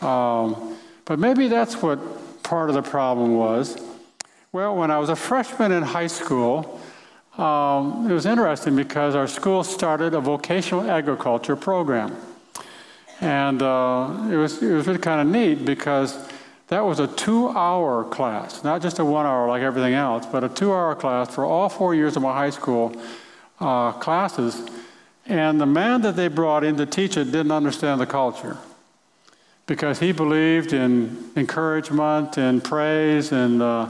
Um, 0.00 0.76
but 1.04 1.18
maybe 1.18 1.48
that's 1.48 1.82
what 1.82 1.98
part 2.44 2.68
of 2.68 2.76
the 2.76 2.82
problem 2.82 3.34
was. 3.34 3.76
Well, 4.52 4.76
when 4.76 4.90
I 4.90 4.98
was 4.98 5.08
a 5.08 5.16
freshman 5.16 5.72
in 5.72 5.82
high 5.82 6.06
school, 6.06 6.80
um, 7.36 8.08
it 8.08 8.14
was 8.14 8.26
interesting 8.26 8.76
because 8.76 9.16
our 9.16 9.26
school 9.26 9.64
started 9.64 10.14
a 10.14 10.20
vocational 10.20 10.88
agriculture 10.88 11.56
program. 11.56 12.16
And 13.20 13.60
uh, 13.60 14.28
it, 14.30 14.36
was, 14.36 14.62
it 14.62 14.72
was 14.72 14.86
really 14.86 14.98
kind 14.98 15.20
of 15.20 15.26
neat 15.26 15.64
because 15.64 16.16
that 16.68 16.84
was 16.84 17.00
a 17.00 17.06
two 17.06 17.48
hour 17.48 18.04
class, 18.04 18.64
not 18.64 18.80
just 18.80 18.98
a 18.98 19.04
one 19.04 19.26
hour 19.26 19.48
like 19.48 19.62
everything 19.62 19.94
else, 19.94 20.24
but 20.24 20.44
a 20.44 20.48
two 20.48 20.72
hour 20.72 20.94
class 20.94 21.34
for 21.34 21.44
all 21.44 21.68
four 21.68 21.94
years 21.94 22.16
of 22.16 22.22
my 22.22 22.32
high 22.32 22.50
school 22.50 22.94
uh, 23.58 23.92
classes. 23.92 24.66
And 25.26 25.60
the 25.60 25.66
man 25.66 26.00
that 26.02 26.16
they 26.16 26.28
brought 26.28 26.64
in 26.64 26.76
to 26.76 26.86
teach 26.86 27.16
it 27.16 27.26
didn't 27.26 27.52
understand 27.52 28.00
the 28.00 28.06
culture 28.06 28.56
because 29.66 30.00
he 30.00 30.12
believed 30.12 30.72
in 30.72 31.30
encouragement 31.36 32.36
and 32.38 32.64
praise 32.64 33.32
and 33.32 33.62
uh, 33.62 33.88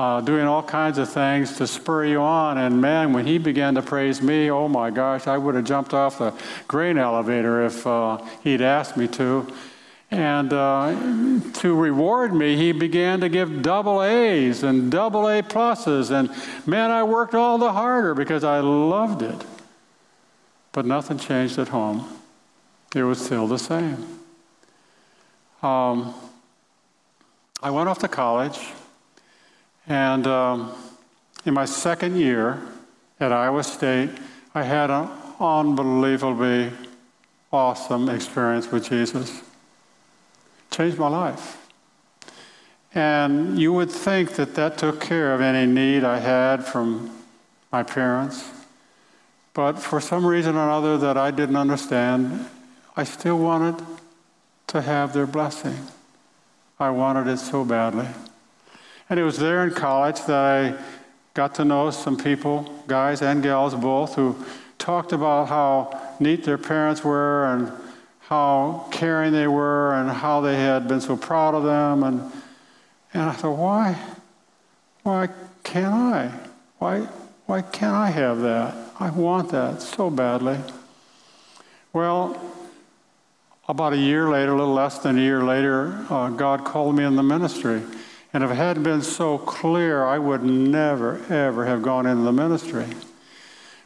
uh, 0.00 0.18
doing 0.22 0.46
all 0.46 0.62
kinds 0.62 0.96
of 0.96 1.10
things 1.10 1.56
to 1.58 1.66
spur 1.66 2.06
you 2.06 2.22
on. 2.22 2.56
And 2.56 2.80
man, 2.80 3.12
when 3.12 3.26
he 3.26 3.36
began 3.36 3.74
to 3.74 3.82
praise 3.82 4.22
me, 4.22 4.50
oh 4.50 4.66
my 4.66 4.88
gosh, 4.88 5.26
I 5.26 5.36
would 5.36 5.54
have 5.54 5.64
jumped 5.64 5.92
off 5.92 6.18
the 6.18 6.32
grain 6.66 6.96
elevator 6.96 7.66
if 7.66 7.86
uh, 7.86 8.16
he'd 8.42 8.62
asked 8.62 8.96
me 8.96 9.06
to. 9.08 9.46
And 10.10 10.54
uh, 10.54 11.40
to 11.52 11.74
reward 11.74 12.32
me, 12.32 12.56
he 12.56 12.72
began 12.72 13.20
to 13.20 13.28
give 13.28 13.60
double 13.60 14.02
A's 14.02 14.62
and 14.62 14.90
double 14.90 15.28
A 15.28 15.42
pluses. 15.42 16.10
And 16.10 16.30
man, 16.66 16.90
I 16.90 17.02
worked 17.02 17.34
all 17.34 17.58
the 17.58 17.74
harder 17.74 18.14
because 18.14 18.42
I 18.42 18.60
loved 18.60 19.20
it. 19.20 19.44
But 20.72 20.86
nothing 20.86 21.18
changed 21.18 21.58
at 21.58 21.68
home, 21.68 22.08
it 22.94 23.02
was 23.02 23.22
still 23.22 23.46
the 23.46 23.58
same. 23.58 23.98
Um, 25.62 26.14
I 27.62 27.70
went 27.70 27.90
off 27.90 27.98
to 27.98 28.08
college, 28.08 28.58
and 29.86 30.26
um, 30.26 30.72
in 31.44 31.54
my 31.54 31.64
second 31.64 32.16
year 32.16 32.60
at 33.18 33.32
Iowa 33.32 33.62
State, 33.62 34.10
I 34.54 34.62
had 34.62 34.90
an 34.90 35.08
unbelievably 35.38 36.72
awesome 37.52 38.08
experience 38.08 38.70
with 38.70 38.88
Jesus 38.88 39.42
changed 40.70 40.98
my 40.98 41.08
life. 41.08 41.68
And 42.94 43.58
you 43.58 43.72
would 43.72 43.90
think 43.90 44.32
that 44.36 44.54
that 44.54 44.78
took 44.78 45.00
care 45.00 45.34
of 45.34 45.40
any 45.40 45.70
need 45.70 46.04
I 46.04 46.18
had 46.18 46.64
from 46.64 47.10
my 47.70 47.82
parents. 47.82 48.48
But 49.54 49.74
for 49.74 50.00
some 50.00 50.24
reason 50.24 50.56
or 50.56 50.70
other 50.70 50.96
that 50.98 51.16
I 51.16 51.30
didn't 51.30 51.56
understand, 51.56 52.46
I 52.96 53.04
still 53.04 53.38
wanted 53.38 53.84
to 54.68 54.80
have 54.80 55.12
their 55.12 55.26
blessing. 55.26 55.76
I 56.78 56.90
wanted 56.90 57.26
it 57.26 57.38
so 57.38 57.64
badly. 57.64 58.08
And 59.10 59.18
it 59.18 59.24
was 59.24 59.38
there 59.38 59.64
in 59.64 59.74
college 59.74 60.20
that 60.26 60.30
I 60.30 60.74
got 61.34 61.56
to 61.56 61.64
know 61.64 61.90
some 61.90 62.16
people, 62.16 62.72
guys 62.86 63.22
and 63.22 63.42
gals 63.42 63.74
both, 63.74 64.14
who 64.14 64.36
talked 64.78 65.12
about 65.12 65.48
how 65.48 66.00
neat 66.20 66.44
their 66.44 66.56
parents 66.56 67.02
were 67.02 67.52
and 67.52 67.72
how 68.20 68.86
caring 68.92 69.32
they 69.32 69.48
were 69.48 69.94
and 69.94 70.08
how 70.08 70.40
they 70.40 70.54
had 70.54 70.86
been 70.86 71.00
so 71.00 71.16
proud 71.16 71.56
of 71.56 71.64
them. 71.64 72.04
And, 72.04 72.32
and 73.12 73.24
I 73.24 73.32
thought, 73.32 73.58
why? 73.58 73.98
Why 75.02 75.28
can't 75.64 75.92
I? 75.92 76.32
Why, 76.78 77.00
why 77.46 77.62
can't 77.62 77.96
I 77.96 78.10
have 78.10 78.42
that? 78.42 78.76
I 79.00 79.10
want 79.10 79.50
that 79.50 79.82
so 79.82 80.08
badly. 80.08 80.58
Well, 81.92 82.40
about 83.68 83.92
a 83.92 83.98
year 83.98 84.28
later, 84.28 84.52
a 84.52 84.56
little 84.56 84.72
less 84.72 84.98
than 84.98 85.18
a 85.18 85.20
year 85.20 85.42
later, 85.42 86.06
uh, 86.08 86.28
God 86.30 86.64
called 86.64 86.94
me 86.94 87.02
in 87.02 87.16
the 87.16 87.24
ministry. 87.24 87.82
And 88.32 88.44
if 88.44 88.50
it 88.50 88.54
hadn't 88.54 88.84
been 88.84 89.02
so 89.02 89.38
clear, 89.38 90.04
I 90.04 90.18
would 90.18 90.44
never, 90.44 91.20
ever 91.28 91.66
have 91.66 91.82
gone 91.82 92.06
into 92.06 92.22
the 92.22 92.32
ministry. 92.32 92.86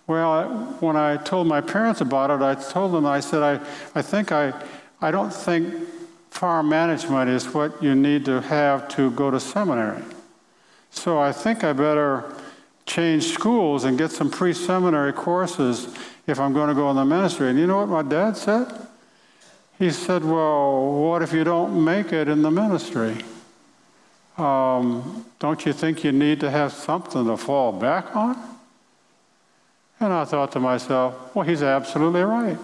Well, 0.07 0.76
when 0.80 0.96
I 0.96 1.16
told 1.16 1.46
my 1.46 1.62
parents 1.62 2.02
about 2.02 2.30
it, 2.30 2.42
I 2.42 2.54
told 2.54 2.92
them, 2.92 3.07
I 3.07 3.20
said, 3.20 3.42
I, 3.42 3.54
I 3.94 4.02
think 4.02 4.33
I, 4.33 4.52
I 5.00 5.11
don't 5.11 5.33
think 5.33 5.88
farm 6.30 6.68
management 6.68 7.30
is 7.30 7.54
what 7.54 7.83
you 7.83 7.94
need 7.94 8.26
to 8.26 8.42
have 8.42 8.88
to 8.88 9.11
go 9.12 9.30
to 9.30 9.40
seminary. 9.40 10.02
So 10.90 11.18
I 11.18 11.33
think 11.33 11.64
I 11.64 11.72
better 11.72 12.35
change 12.87 13.33
schools 13.33 13.85
and 13.85 13.96
get 13.96 14.11
some 14.11 14.30
pre 14.30 14.52
seminary 14.52 15.12
courses 15.12 15.94
if 16.26 16.38
I'm 16.38 16.52
going 16.52 16.68
to 16.68 16.74
go 16.74 16.90
in 16.90 16.96
the 16.96 17.04
ministry. 17.04 17.48
And 17.48 17.59
you 17.59 17.66
know 17.66 17.78
what 17.78 17.88
my 17.88 18.02
dad 18.02 18.37
said? 18.37 18.66
He 19.78 19.90
said, 19.90 20.22
Well, 20.22 20.92
what 20.92 21.22
if 21.22 21.33
you 21.33 21.44
don't 21.44 21.83
make 21.83 22.12
it 22.12 22.28
in 22.28 22.42
the 22.42 22.50
ministry? 22.50 23.16
Um, 24.37 25.25
don't 25.38 25.64
you 25.64 25.73
think 25.73 26.03
you 26.03 26.11
need 26.11 26.40
to 26.40 26.51
have 26.51 26.73
something 26.73 27.25
to 27.27 27.37
fall 27.37 27.73
back 27.73 28.16
on? 28.16 28.37
And 30.01 30.12
I 30.12 30.25
thought 30.25 30.53
to 30.53 30.61
myself, 30.61 31.35
well, 31.35 31.47
he's 31.47 31.62
absolutely 31.62 32.23
right. 32.23 32.59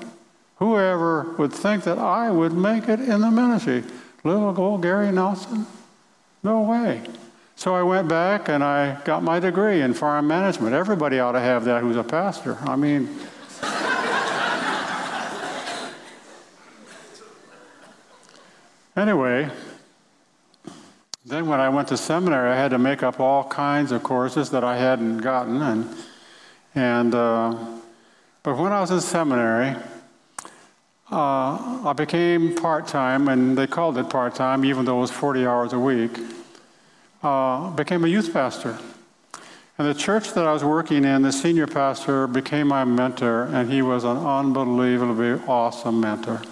Whoever 0.56 1.34
would 1.38 1.52
think 1.52 1.84
that 1.84 1.98
I 1.98 2.30
would 2.30 2.52
make 2.52 2.88
it 2.88 3.00
in 3.00 3.20
the 3.20 3.30
ministry? 3.30 3.84
Little 4.24 4.60
old 4.60 4.82
Gary 4.82 5.12
Nelson? 5.12 5.66
No 6.42 6.62
way. 6.62 7.02
So 7.56 7.74
I 7.74 7.82
went 7.82 8.08
back 8.08 8.48
and 8.48 8.64
I 8.64 9.00
got 9.04 9.22
my 9.22 9.38
degree 9.38 9.80
in 9.80 9.94
farm 9.94 10.26
management. 10.26 10.74
Everybody 10.74 11.20
ought 11.20 11.32
to 11.32 11.40
have 11.40 11.64
that 11.66 11.82
who's 11.82 11.96
a 11.96 12.02
pastor. 12.02 12.58
I 12.62 12.74
mean, 12.74 13.08
anyway, 18.96 19.50
then 21.24 21.46
when 21.46 21.60
I 21.60 21.68
went 21.68 21.88
to 21.88 21.96
seminary, 21.96 22.50
I 22.50 22.56
had 22.56 22.70
to 22.70 22.78
make 22.78 23.02
up 23.02 23.20
all 23.20 23.44
kinds 23.44 23.92
of 23.92 24.02
courses 24.02 24.50
that 24.50 24.64
I 24.64 24.76
hadn't 24.76 25.18
gotten. 25.18 25.60
And 25.60 25.96
and, 26.74 27.14
uh, 27.14 27.56
but 28.42 28.56
when 28.56 28.72
I 28.72 28.80
was 28.80 28.90
in 28.90 29.00
seminary, 29.00 29.76
uh, 31.10 31.88
I 31.88 31.92
became 31.96 32.54
part 32.54 32.86
time, 32.86 33.28
and 33.28 33.58
they 33.58 33.66
called 33.66 33.98
it 33.98 34.08
part 34.08 34.34
time, 34.36 34.64
even 34.64 34.84
though 34.84 34.98
it 34.98 35.00
was 35.00 35.10
40 35.10 35.46
hours 35.46 35.72
a 35.72 35.78
week. 35.78 36.16
Uh, 37.22 37.70
became 37.70 38.04
a 38.04 38.08
youth 38.08 38.32
pastor. 38.32 38.78
And 39.76 39.88
the 39.88 39.94
church 39.94 40.32
that 40.34 40.46
I 40.46 40.52
was 40.52 40.62
working 40.62 41.04
in, 41.04 41.22
the 41.22 41.32
senior 41.32 41.66
pastor 41.66 42.26
became 42.26 42.68
my 42.68 42.84
mentor, 42.84 43.44
and 43.44 43.70
he 43.70 43.82
was 43.82 44.04
an 44.04 44.16
unbelievably 44.16 45.42
awesome 45.48 46.00
mentor, 46.00 46.42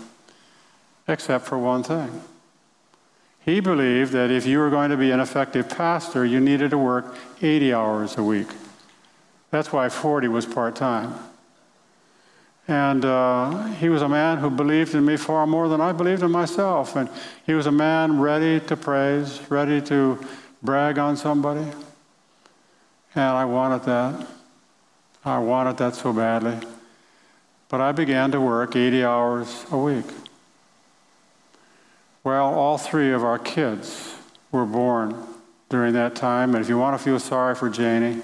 except 1.06 1.46
for 1.46 1.58
one 1.58 1.82
thing. 1.82 2.22
He 3.48 3.60
believed 3.60 4.12
that 4.12 4.30
if 4.30 4.44
you 4.44 4.58
were 4.58 4.68
going 4.68 4.90
to 4.90 4.96
be 4.98 5.10
an 5.10 5.20
effective 5.20 5.70
pastor, 5.70 6.22
you 6.22 6.38
needed 6.38 6.72
to 6.72 6.76
work 6.76 7.16
80 7.40 7.72
hours 7.72 8.18
a 8.18 8.22
week. 8.22 8.48
That's 9.50 9.72
why 9.72 9.88
40 9.88 10.28
was 10.28 10.44
part 10.44 10.76
time. 10.76 11.14
And 12.68 13.06
uh, 13.06 13.68
he 13.68 13.88
was 13.88 14.02
a 14.02 14.08
man 14.08 14.36
who 14.36 14.50
believed 14.50 14.94
in 14.94 15.06
me 15.06 15.16
far 15.16 15.46
more 15.46 15.66
than 15.66 15.80
I 15.80 15.92
believed 15.92 16.22
in 16.22 16.30
myself. 16.30 16.94
And 16.94 17.08
he 17.46 17.54
was 17.54 17.64
a 17.64 17.72
man 17.72 18.20
ready 18.20 18.60
to 18.66 18.76
praise, 18.76 19.40
ready 19.48 19.80
to 19.80 20.22
brag 20.62 20.98
on 20.98 21.16
somebody. 21.16 21.72
And 23.14 23.24
I 23.24 23.46
wanted 23.46 23.82
that. 23.84 24.26
I 25.24 25.38
wanted 25.38 25.78
that 25.78 25.94
so 25.94 26.12
badly. 26.12 26.58
But 27.70 27.80
I 27.80 27.92
began 27.92 28.30
to 28.32 28.42
work 28.42 28.76
80 28.76 29.04
hours 29.04 29.64
a 29.70 29.78
week. 29.78 30.04
Well, 32.28 32.52
all 32.52 32.76
three 32.76 33.10
of 33.12 33.24
our 33.24 33.38
kids 33.38 34.14
were 34.52 34.66
born 34.66 35.16
during 35.70 35.94
that 35.94 36.14
time. 36.14 36.54
And 36.54 36.62
if 36.62 36.68
you 36.68 36.76
want 36.76 36.94
to 36.94 37.02
feel 37.02 37.18
sorry 37.18 37.54
for 37.54 37.70
Janie, 37.70 38.20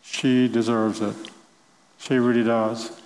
she 0.00 0.48
deserves 0.48 1.02
it. 1.02 1.14
She 1.98 2.16
really 2.16 2.42
does. 2.42 2.98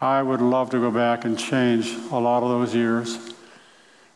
I 0.00 0.22
would 0.22 0.40
love 0.40 0.70
to 0.70 0.78
go 0.78 0.90
back 0.90 1.26
and 1.26 1.38
change 1.38 1.92
a 2.10 2.18
lot 2.18 2.42
of 2.42 2.48
those 2.48 2.74
years. 2.74 3.34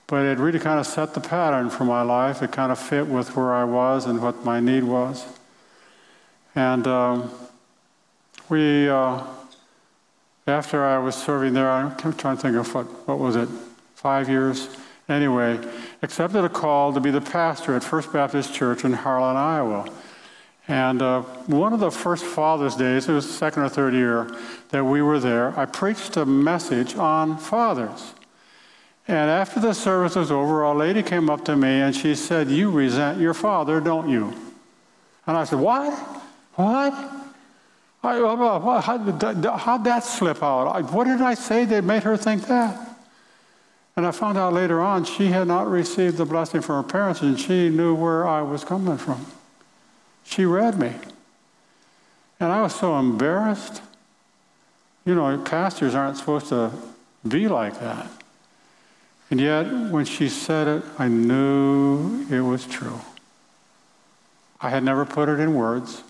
But 0.07 0.25
it 0.25 0.39
really 0.39 0.59
kind 0.59 0.81
of 0.81 0.87
set 0.87 1.13
the 1.13 1.21
pattern 1.21 1.69
for 1.69 1.85
my 1.85 2.01
life. 2.01 2.41
It 2.41 2.51
kind 2.51 2.73
of 2.73 2.79
fit 2.79 3.07
with 3.07 3.37
where 3.37 3.53
I 3.53 3.65
was 3.65 4.07
and 4.07 4.23
what 4.23 4.43
my 4.43 4.59
need 4.59 4.85
was. 4.85 5.27
And 6.55 6.87
um, 6.87 7.31
we, 8.49 8.89
uh, 8.89 9.23
after 10.47 10.83
I 10.83 10.97
was 10.97 11.15
serving 11.15 11.53
there, 11.53 11.71
I'm 11.71 11.95
trying 11.95 12.37
to 12.39 12.43
think 12.43 12.57
of 12.57 12.75
what, 12.75 12.87
what 13.07 13.19
was 13.19 13.37
it, 13.37 13.51
five 13.97 14.31
years? 14.31 14.75
Anyway, 15.09 15.59
accepted 16.03 16.45
a 16.45 16.49
call 16.49 16.93
to 16.93 17.01
be 17.01 17.11
the 17.11 17.21
pastor 17.21 17.75
at 17.75 17.85
First 17.85 18.13
Baptist 18.13 18.55
Church 18.55 18.85
in 18.85 18.93
Harlan, 18.93 19.37
Iowa. 19.37 19.91
And 20.67 21.03
uh, 21.03 21.23
one 21.47 21.75
of 21.75 21.81
the 21.81 21.91
first 21.91 22.25
Father's 22.25 22.75
Days, 22.75 23.07
it 23.09 23.13
was 23.13 23.27
the 23.27 23.33
second 23.35 23.65
or 23.65 23.69
third 23.69 23.93
year 23.93 24.35
that 24.71 24.83
we 24.85 25.03
were 25.03 25.19
there, 25.19 25.59
I 25.59 25.67
preached 25.67 26.17
a 26.17 26.25
message 26.25 26.97
on 26.97 27.37
fathers. 27.37 28.15
And 29.07 29.31
after 29.31 29.61
the 29.61 29.75
service 29.75 30.17
was 30.17 30.31
over, 30.31 30.63
a 30.63 30.73
lady 30.73 31.03
came 31.03 31.29
up 31.29 31.45
to 31.45 31.57
me 31.57 31.69
and 31.69 31.95
she 31.95 32.15
said, 32.15 32.49
You 32.49 32.71
resent 32.71 33.21
your 33.21 33.35
father, 33.35 33.79
don't 33.81 34.09
you? 34.09 34.33
And 35.27 35.37
I 35.37 35.45
said, 35.45 35.59
What? 35.59 35.93
What? 36.55 36.95
I, 38.03 38.17
how, 38.17 39.57
how'd 39.59 39.85
that 39.85 40.05
slip 40.05 40.43
out? 40.43 40.93
What 40.93 41.05
did 41.05 41.21
I 41.21 41.35
say 41.35 41.65
that 41.67 41.85
made 41.85 42.03
her 42.05 42.17
think 42.17 42.47
that? 42.47 42.94
And 43.97 44.07
I 44.07 44.11
found 44.11 44.37
out 44.37 44.53
later 44.53 44.81
on 44.81 45.05
she 45.05 45.29
had 45.29 45.47
not 45.47 45.69
received 45.69 46.17
the 46.17 46.25
blessing 46.25 46.61
from 46.61 46.83
her 46.83 46.89
parents 46.89 47.21
and 47.23 47.39
she 47.39 47.69
knew 47.69 47.95
where 47.95 48.27
I 48.27 48.43
was 48.43 48.65
coming 48.65 48.99
from. 48.99 49.27
She 50.25 50.45
read 50.45 50.79
me. 50.79 50.93
And 52.41 52.51
I 52.51 52.63
was 52.63 52.75
so 52.75 52.99
embarrassed. 52.99 53.83
You 55.05 55.15
know, 55.15 55.39
pastors 55.39 55.95
aren't 55.95 56.17
supposed 56.17 56.49
to 56.49 56.73
be 57.27 57.47
like 57.47 57.79
that. 57.81 58.11
And 59.31 59.41
yet, 59.41 59.65
when 59.91 60.05
she 60.05 60.29
said 60.29 60.67
it, 60.69 60.85
I 60.99 61.09
knew 61.09 62.27
it 62.31 62.41
was 62.41 62.67
true. 62.67 63.01
I 64.61 64.71
had 64.71 64.83
never 64.83 65.05
put 65.05 65.29
it 65.29 65.41
in 65.41 65.55
words. 65.55 66.03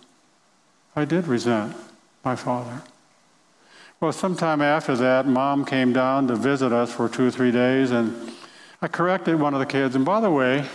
I 0.97 1.05
did 1.05 1.27
resent 1.27 1.77
my 2.25 2.37
father. 2.37 2.83
Well, 4.05 4.13
sometime 4.13 4.61
after 4.61 4.95
that, 4.97 5.27
mom 5.27 5.65
came 5.65 5.95
down 5.95 6.29
to 6.29 6.37
visit 6.37 6.75
us 6.75 6.93
for 6.93 7.09
two 7.09 7.29
or 7.29 7.31
three 7.31 7.51
days, 7.51 7.91
and 7.91 8.15
I 8.83 8.87
corrected 8.87 9.41
one 9.41 9.55
of 9.55 9.61
the 9.61 9.67
kids. 9.67 9.97
And 9.97 10.05
by 10.05 10.21
the 10.21 10.31
way, 10.31 10.67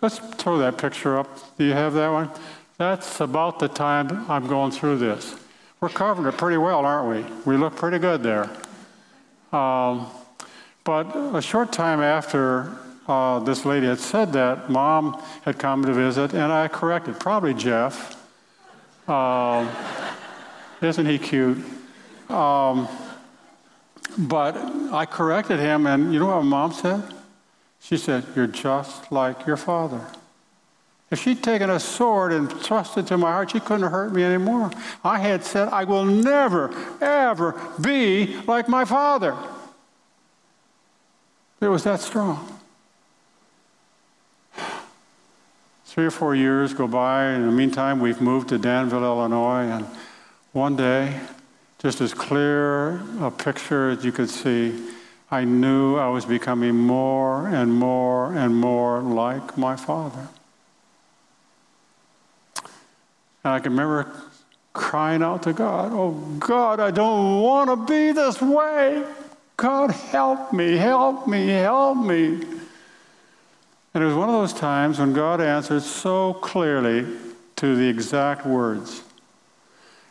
let's 0.00 0.20
throw 0.36 0.56
that 0.56 0.78
picture 0.78 1.18
up. 1.18 1.28
Do 1.58 1.66
you 1.66 1.74
have 1.74 1.92
that 1.92 2.08
one? 2.08 2.30
That's 2.78 3.20
about 3.20 3.58
the 3.58 3.68
time 3.68 4.24
I'm 4.30 4.46
going 4.46 4.70
through 4.70 4.96
this. 4.96 5.34
We're 5.82 5.90
covering 5.90 6.26
it 6.32 6.38
pretty 6.38 6.56
well, 6.56 6.86
aren't 6.86 7.26
we? 7.28 7.34
We 7.44 7.58
look 7.58 7.76
pretty 7.76 7.98
good 7.98 8.22
there. 8.22 8.48
Um, 9.52 10.06
but 10.82 11.14
a 11.14 11.42
short 11.42 11.74
time 11.74 12.00
after 12.00 12.74
uh, 13.06 13.40
this 13.40 13.66
lady 13.66 13.86
had 13.86 13.98
said 13.98 14.32
that, 14.32 14.70
mom 14.70 15.22
had 15.42 15.58
come 15.58 15.84
to 15.84 15.92
visit, 15.92 16.32
and 16.32 16.50
I 16.50 16.68
corrected, 16.68 17.20
probably 17.20 17.52
Jeff. 17.52 18.18
Um, 19.06 19.68
isn't 20.84 21.06
he 21.06 21.18
cute? 21.18 21.58
Um, 22.28 22.88
but 24.16 24.56
I 24.92 25.06
corrected 25.06 25.58
him, 25.58 25.86
and 25.86 26.12
you 26.12 26.20
know 26.20 26.26
what 26.26 26.42
mom 26.42 26.72
said? 26.72 27.02
She 27.80 27.96
said, 27.96 28.24
You're 28.34 28.46
just 28.46 29.10
like 29.10 29.46
your 29.46 29.56
father. 29.56 30.00
If 31.10 31.20
she'd 31.20 31.42
taken 31.42 31.70
a 31.70 31.78
sword 31.78 32.32
and 32.32 32.50
thrust 32.50 32.96
it 32.96 33.06
to 33.08 33.18
my 33.18 33.30
heart, 33.30 33.50
she 33.50 33.60
couldn't 33.60 33.82
have 33.82 33.92
hurt 33.92 34.12
me 34.12 34.24
anymore. 34.24 34.70
I 35.04 35.18
had 35.18 35.44
said, 35.44 35.68
I 35.68 35.84
will 35.84 36.04
never, 36.04 36.74
ever 37.00 37.60
be 37.80 38.36
like 38.46 38.68
my 38.68 38.84
father. 38.84 39.36
It 41.60 41.68
was 41.68 41.84
that 41.84 42.00
strong. 42.00 42.60
Three 45.84 46.06
or 46.06 46.10
four 46.10 46.34
years 46.34 46.74
go 46.74 46.88
by. 46.88 47.26
And 47.26 47.44
in 47.44 47.50
the 47.50 47.56
meantime, 47.56 48.00
we've 48.00 48.20
moved 48.20 48.48
to 48.48 48.58
Danville, 48.58 49.04
Illinois, 49.04 49.68
and 49.68 49.86
one 50.54 50.76
day, 50.76 51.20
just 51.80 52.00
as 52.00 52.14
clear 52.14 53.02
a 53.20 53.30
picture 53.30 53.90
as 53.90 54.04
you 54.04 54.12
could 54.12 54.30
see, 54.30 54.72
I 55.28 55.44
knew 55.44 55.96
I 55.96 56.08
was 56.08 56.24
becoming 56.24 56.76
more 56.76 57.48
and 57.48 57.74
more 57.74 58.32
and 58.32 58.54
more 58.54 59.00
like 59.00 59.58
my 59.58 59.74
father. 59.74 60.28
And 63.42 63.52
I 63.52 63.58
can 63.58 63.72
remember 63.72 64.12
crying 64.72 65.24
out 65.24 65.42
to 65.42 65.52
God, 65.52 65.90
Oh 65.92 66.12
God, 66.38 66.78
I 66.78 66.92
don't 66.92 67.40
want 67.40 67.68
to 67.70 67.76
be 67.92 68.12
this 68.12 68.40
way. 68.40 69.04
God, 69.56 69.90
help 69.90 70.52
me, 70.52 70.76
help 70.76 71.26
me, 71.26 71.48
help 71.48 71.98
me. 71.98 72.42
And 73.92 74.02
it 74.02 74.06
was 74.06 74.14
one 74.14 74.28
of 74.28 74.34
those 74.34 74.52
times 74.52 75.00
when 75.00 75.12
God 75.12 75.40
answered 75.40 75.82
so 75.82 76.34
clearly 76.34 77.06
to 77.56 77.74
the 77.74 77.88
exact 77.88 78.46
words. 78.46 79.02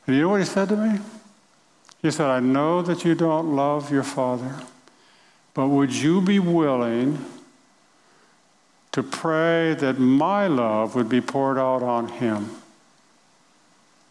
And 0.05 0.15
you 0.15 0.23
know 0.23 0.29
what 0.29 0.41
he 0.41 0.45
said 0.45 0.69
to 0.69 0.75
me? 0.75 0.99
He 2.01 2.11
said, 2.11 2.27
I 2.27 2.39
know 2.39 2.81
that 2.81 3.05
you 3.05 3.15
don't 3.15 3.55
love 3.55 3.91
your 3.91 4.03
father, 4.03 4.55
but 5.53 5.69
would 5.69 5.93
you 5.93 6.21
be 6.21 6.39
willing 6.39 7.23
to 8.91 9.01
pray 9.01 9.73
that 9.75 9.99
my 9.99 10.47
love 10.47 10.95
would 10.95 11.09
be 11.09 11.21
poured 11.21 11.57
out 11.57 11.81
on 11.81 12.09
him? 12.09 12.51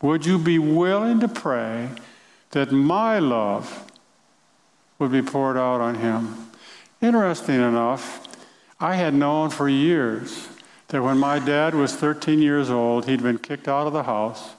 Would 0.00 0.26
you 0.26 0.38
be 0.38 0.58
willing 0.58 1.20
to 1.20 1.28
pray 1.28 1.90
that 2.50 2.72
my 2.72 3.18
love 3.18 3.90
would 4.98 5.12
be 5.12 5.22
poured 5.22 5.56
out 5.56 5.80
on 5.80 5.96
him? 5.96 6.50
Interesting 7.00 7.60
enough, 7.60 8.26
I 8.80 8.96
had 8.96 9.14
known 9.14 9.50
for 9.50 9.68
years 9.68 10.48
that 10.88 11.02
when 11.02 11.18
my 11.18 11.38
dad 11.38 11.74
was 11.74 11.94
13 11.94 12.40
years 12.40 12.68
old, 12.68 13.06
he'd 13.06 13.22
been 13.22 13.38
kicked 13.38 13.68
out 13.68 13.86
of 13.86 13.92
the 13.92 14.02
house, 14.02 14.54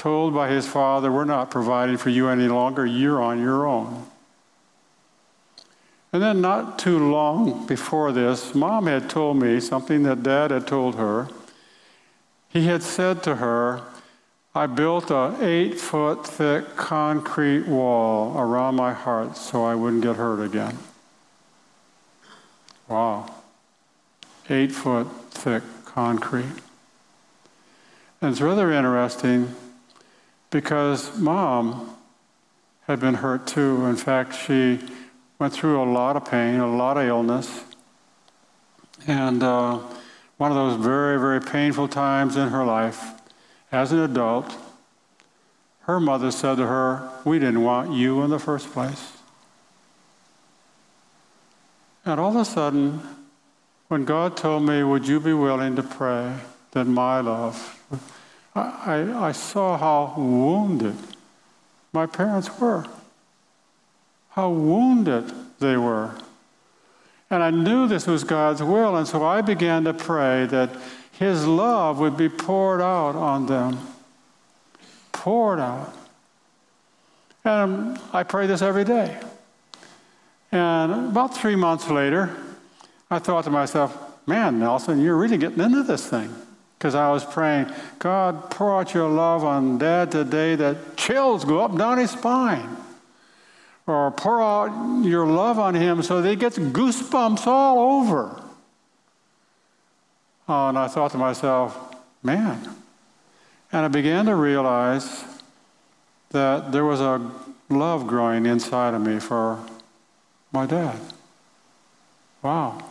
told 0.00 0.32
by 0.32 0.48
his 0.48 0.66
father, 0.66 1.12
We're 1.12 1.26
not 1.26 1.50
providing 1.50 1.98
for 1.98 2.08
you 2.08 2.28
any 2.28 2.48
longer, 2.48 2.86
you're 2.86 3.22
on 3.22 3.38
your 3.38 3.66
own. 3.66 4.06
And 6.10 6.22
then, 6.22 6.40
not 6.40 6.78
too 6.78 7.10
long 7.10 7.66
before 7.66 8.10
this, 8.10 8.54
mom 8.54 8.86
had 8.86 9.10
told 9.10 9.36
me 9.36 9.60
something 9.60 10.02
that 10.04 10.22
dad 10.22 10.50
had 10.50 10.66
told 10.66 10.94
her. 10.94 11.28
He 12.48 12.64
had 12.64 12.82
said 12.82 13.22
to 13.24 13.36
her, 13.36 13.82
I 14.54 14.66
built 14.66 15.10
a 15.10 15.36
eight 15.40 15.78
foot 15.78 16.26
thick 16.26 16.76
concrete 16.76 17.66
wall 17.66 18.36
around 18.40 18.76
my 18.76 18.94
heart 18.94 19.36
so 19.36 19.64
I 19.64 19.74
wouldn't 19.74 20.02
get 20.02 20.16
hurt 20.16 20.42
again. 20.42 20.78
Wow. 22.88 23.32
Eight 24.48 24.72
foot 24.72 25.06
thick 25.30 25.62
concrete. 25.84 26.56
And 28.20 28.32
it's 28.32 28.40
rather 28.40 28.72
interesting 28.72 29.54
because 30.50 31.16
mom 31.18 31.96
had 32.86 33.00
been 33.00 33.14
hurt 33.14 33.46
too. 33.46 33.86
In 33.86 33.96
fact, 33.96 34.34
she 34.34 34.80
went 35.38 35.52
through 35.52 35.82
a 35.82 35.88
lot 35.90 36.16
of 36.16 36.24
pain, 36.24 36.60
a 36.60 36.76
lot 36.76 36.96
of 36.96 37.06
illness. 37.06 37.64
And 39.06 39.42
uh, 39.42 39.78
one 40.36 40.50
of 40.50 40.56
those 40.56 40.84
very, 40.84 41.18
very 41.18 41.40
painful 41.40 41.88
times 41.88 42.36
in 42.36 42.48
her 42.48 42.64
life 42.64 43.12
as 43.72 43.92
an 43.92 44.00
adult, 44.00 44.56
her 45.82 46.00
mother 46.00 46.30
said 46.30 46.56
to 46.56 46.66
her, 46.66 47.08
We 47.24 47.38
didn't 47.38 47.62
want 47.62 47.92
you 47.92 48.22
in 48.22 48.30
the 48.30 48.38
first 48.38 48.72
place. 48.72 49.12
And 52.04 52.18
all 52.18 52.30
of 52.30 52.36
a 52.36 52.44
sudden, 52.44 53.00
when 53.88 54.04
God 54.04 54.36
told 54.36 54.64
me, 54.64 54.82
Would 54.82 55.06
you 55.06 55.20
be 55.20 55.32
willing 55.32 55.76
to 55.76 55.82
pray 55.82 56.34
that 56.72 56.84
my 56.86 57.20
love, 57.20 57.78
I, 58.54 59.28
I 59.28 59.32
saw 59.32 59.78
how 59.78 60.14
wounded 60.20 60.96
my 61.92 62.06
parents 62.06 62.58
were, 62.58 62.86
how 64.30 64.50
wounded 64.50 65.32
they 65.58 65.76
were. 65.76 66.14
And 67.30 67.42
I 67.42 67.50
knew 67.50 67.86
this 67.86 68.06
was 68.06 68.24
God's 68.24 68.62
will, 68.62 68.96
and 68.96 69.06
so 69.06 69.24
I 69.24 69.40
began 69.40 69.84
to 69.84 69.94
pray 69.94 70.46
that 70.46 70.70
his 71.12 71.46
love 71.46 71.98
would 72.00 72.16
be 72.16 72.28
poured 72.28 72.80
out 72.80 73.14
on 73.14 73.46
them. 73.46 73.78
Poured 75.12 75.60
out. 75.60 75.94
And 77.44 77.98
I 78.12 78.22
pray 78.22 78.46
this 78.46 78.62
every 78.62 78.84
day. 78.84 79.18
And 80.50 81.10
about 81.10 81.36
three 81.36 81.56
months 81.56 81.88
later, 81.88 82.34
I 83.10 83.18
thought 83.18 83.44
to 83.44 83.50
myself, 83.50 83.96
man, 84.26 84.58
Nelson, 84.58 85.00
you're 85.00 85.16
really 85.16 85.38
getting 85.38 85.60
into 85.60 85.82
this 85.82 86.06
thing. 86.06 86.34
Because 86.80 86.94
I 86.94 87.10
was 87.10 87.26
praying, 87.26 87.70
God, 87.98 88.50
pour 88.50 88.80
out 88.80 88.94
your 88.94 89.06
love 89.06 89.44
on 89.44 89.76
dad 89.76 90.10
today 90.10 90.54
that 90.54 90.96
chills 90.96 91.44
go 91.44 91.60
up 91.60 91.76
down 91.76 91.98
his 91.98 92.12
spine. 92.12 92.74
Or 93.86 94.10
pour 94.10 94.40
out 94.40 95.04
your 95.04 95.26
love 95.26 95.58
on 95.58 95.74
him 95.74 96.02
so 96.02 96.22
that 96.22 96.30
he 96.30 96.36
gets 96.36 96.56
goosebumps 96.56 97.46
all 97.46 98.00
over. 98.00 98.42
Oh, 100.48 100.68
and 100.70 100.78
I 100.78 100.88
thought 100.88 101.10
to 101.10 101.18
myself, 101.18 101.94
man. 102.22 102.58
And 103.70 103.84
I 103.84 103.88
began 103.88 104.24
to 104.24 104.34
realize 104.34 105.22
that 106.30 106.72
there 106.72 106.86
was 106.86 107.02
a 107.02 107.30
love 107.68 108.06
growing 108.06 108.46
inside 108.46 108.94
of 108.94 109.02
me 109.02 109.20
for 109.20 109.62
my 110.50 110.64
dad. 110.64 110.98
Wow. 112.40 112.82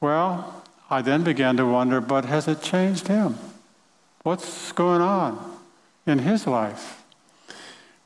Well, 0.00 0.57
I 0.90 1.02
then 1.02 1.22
began 1.22 1.56
to 1.58 1.66
wonder, 1.66 2.00
but 2.00 2.24
has 2.24 2.48
it 2.48 2.62
changed 2.62 3.08
him? 3.08 3.36
What's 4.22 4.72
going 4.72 5.00
on 5.00 5.58
in 6.06 6.20
his 6.20 6.46
life? 6.46 7.02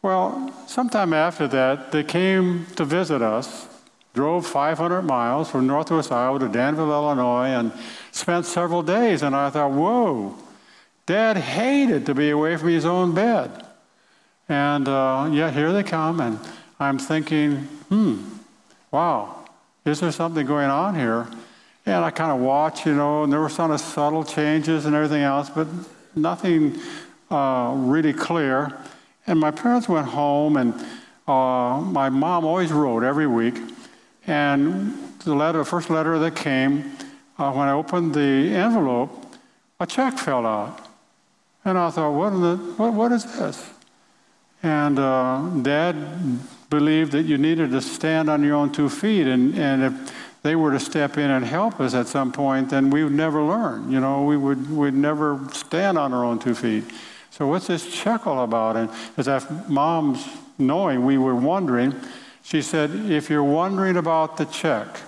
Well, 0.03 0.53
sometime 0.67 1.13
after 1.13 1.47
that, 1.49 1.93
they 1.93 2.03
came 2.03 2.67
to 2.77 2.85
visit 2.85 3.23
us 3.23 3.69
drove 4.15 4.47
500 4.47 5.03
miles 5.03 5.51
from 5.51 5.67
northwest 5.67 6.13
Iowa 6.13 6.39
to 6.39 6.49
Danville, 6.49 6.91
Illinois, 6.91 7.47
and 7.47 7.73
spent 8.11 8.47
several 8.47 8.83
days. 8.83 9.23
And 9.23 9.35
I 9.35 9.51
thought, 9.51 9.71
whoa, 9.71 10.37
Dad 11.07 11.37
hated 11.37 12.07
to 12.07 12.15
be 12.15 12.31
away 12.31 12.57
from 12.57 12.69
his 12.69 12.85
own 12.85 13.15
bed. 13.15 13.51
And 14.49 14.87
uh, 14.87 15.31
yet 15.33 15.55
here 15.55 15.73
they 15.73 15.83
come, 15.83 16.21
and 16.21 16.39
I'm 16.79 16.99
thinking, 16.99 17.57
hmm, 17.89 18.23
wow, 18.91 19.47
is 19.85 20.01
there 20.01 20.13
something 20.13 20.47
going 20.47 20.69
on 20.69 20.95
here? 20.95 21.27
And 21.85 22.05
I 22.05 22.11
kind 22.11 22.31
of 22.31 22.41
watch, 22.41 22.87
you 22.87 22.95
know, 22.95 23.25
and 23.25 23.33
there 23.33 23.41
were 23.41 23.49
some 23.49 23.77
subtle 23.79 24.25
changes 24.25 24.87
and 24.87 24.95
everything 24.95 25.23
else, 25.23 25.51
but 25.51 25.67
nothing 26.15 26.79
uh, 27.31 27.73
really 27.77 28.13
clear. 28.13 28.73
And 29.27 29.39
my 29.39 29.51
parents 29.51 29.89
went 29.89 30.07
home, 30.07 30.57
and 30.57 30.75
uh, 31.27 31.81
my 31.81 32.09
mom 32.09 32.45
always 32.45 32.73
wrote 32.73 33.03
every 33.03 33.27
week. 33.27 33.59
And 34.27 34.97
the 35.25 35.35
letter, 35.35 35.59
the 35.59 35.65
first 35.65 35.91
letter 35.91 36.19
that 36.21 36.37
came, 36.37 36.93
uh, 37.39 37.53
when 37.53 37.67
I 37.67 37.73
opened 37.73 38.15
the 38.15 38.55
envelope, 38.55 39.11
a 39.81 39.87
check 39.87 40.19
fell 40.19 40.47
out. 40.47 40.87
And 41.65 41.79
I 41.79 41.91
thought, 41.91 42.13
what, 42.13 42.31
the, 42.31 42.57
what, 42.77 42.93
what 42.93 43.13
is 43.13 43.25
this? 43.25 43.69
And 44.63 44.99
uh, 44.99 45.49
Dad 45.63 45.97
believed 46.71 47.13
that 47.13 47.23
you 47.25 47.39
needed 47.39 47.71
to 47.71 47.81
stand 47.81 48.31
on 48.31 48.43
your 48.43 48.55
own 48.55 48.71
two 48.71 48.89
feet. 48.89 49.27
And, 49.27 49.57
and 49.59 49.83
if 49.83 50.13
they 50.43 50.57
were 50.57 50.73
to 50.73 50.81
step 50.81 51.19
in 51.19 51.31
and 51.31 51.45
help 51.45 51.81
us 51.81 51.95
at 51.95 52.09
some 52.09 52.33
point, 52.33 52.71
then 52.71 52.91
we 52.91 53.05
would 53.05 53.13
never 53.13 53.43
learn. 53.43 53.91
You 53.91 54.01
know, 54.01 54.25
we 54.25 54.37
would 54.37 54.71
we'd 54.71 54.95
never 54.95 55.41
stand 55.53 55.97
on 55.99 56.13
our 56.13 56.25
own 56.25 56.39
two 56.39 56.55
feet. 56.55 56.85
So 57.31 57.47
what's 57.47 57.69
this 57.69 57.93
check 57.95 58.27
all 58.27 58.45
about? 58.45 58.77
And 58.77 58.91
as 59.17 59.27
that 59.27 59.71
mom's 59.71 60.27
knowing, 60.59 61.05
we 61.05 61.17
were 61.17 61.35
wondering, 61.35 61.95
she 62.43 62.61
said, 62.61 62.91
if 62.91 63.31
you're 63.31 63.43
wondering 63.43 63.97
about 63.97 64.37
the 64.37 64.45
check, 64.45 65.01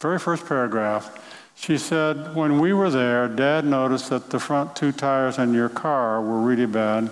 very 0.00 0.18
first 0.18 0.46
paragraph, 0.46 1.16
she 1.54 1.78
said, 1.78 2.34
when 2.34 2.58
we 2.58 2.72
were 2.72 2.90
there, 2.90 3.28
Dad 3.28 3.64
noticed 3.64 4.10
that 4.10 4.30
the 4.30 4.40
front 4.40 4.74
two 4.74 4.90
tires 4.90 5.38
in 5.38 5.54
your 5.54 5.68
car 5.68 6.20
were 6.20 6.40
really 6.40 6.66
bad, 6.66 7.10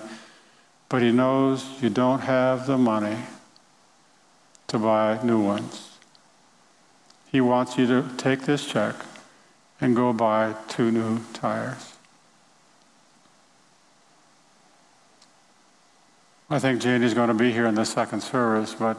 but 0.88 1.02
he 1.02 1.12
knows 1.12 1.64
you 1.80 1.88
don't 1.88 2.20
have 2.20 2.66
the 2.66 2.76
money 2.76 3.16
to 4.66 4.78
buy 4.78 5.20
new 5.22 5.40
ones. 5.40 5.91
He 7.32 7.40
wants 7.40 7.78
you 7.78 7.86
to 7.86 8.04
take 8.18 8.42
this 8.42 8.66
check 8.66 8.94
and 9.80 9.96
go 9.96 10.12
buy 10.12 10.54
two 10.68 10.90
new 10.90 11.20
tires. 11.32 11.94
I 16.50 16.58
think 16.58 16.82
Janie's 16.82 17.14
going 17.14 17.28
to 17.28 17.34
be 17.34 17.50
here 17.50 17.66
in 17.66 17.74
the 17.74 17.86
second 17.86 18.20
service, 18.20 18.74
but 18.74 18.98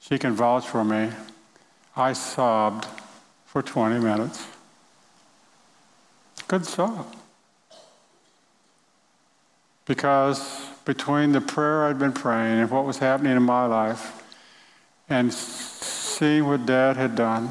she 0.00 0.18
can 0.18 0.32
vouch 0.32 0.66
for 0.66 0.82
me. 0.82 1.10
I 1.94 2.14
sobbed 2.14 2.86
for 3.44 3.62
20 3.62 4.00
minutes. 4.00 4.46
Good 6.48 6.64
sob. 6.64 7.14
Because 9.84 10.66
between 10.86 11.32
the 11.32 11.42
prayer 11.42 11.84
I'd 11.84 11.98
been 11.98 12.12
praying 12.12 12.60
and 12.60 12.70
what 12.70 12.86
was 12.86 12.96
happening 12.96 13.36
in 13.36 13.42
my 13.42 13.66
life, 13.66 14.22
and 15.10 15.30
seeing 16.22 16.46
what 16.46 16.64
Dad 16.64 16.96
had 16.96 17.16
done, 17.16 17.50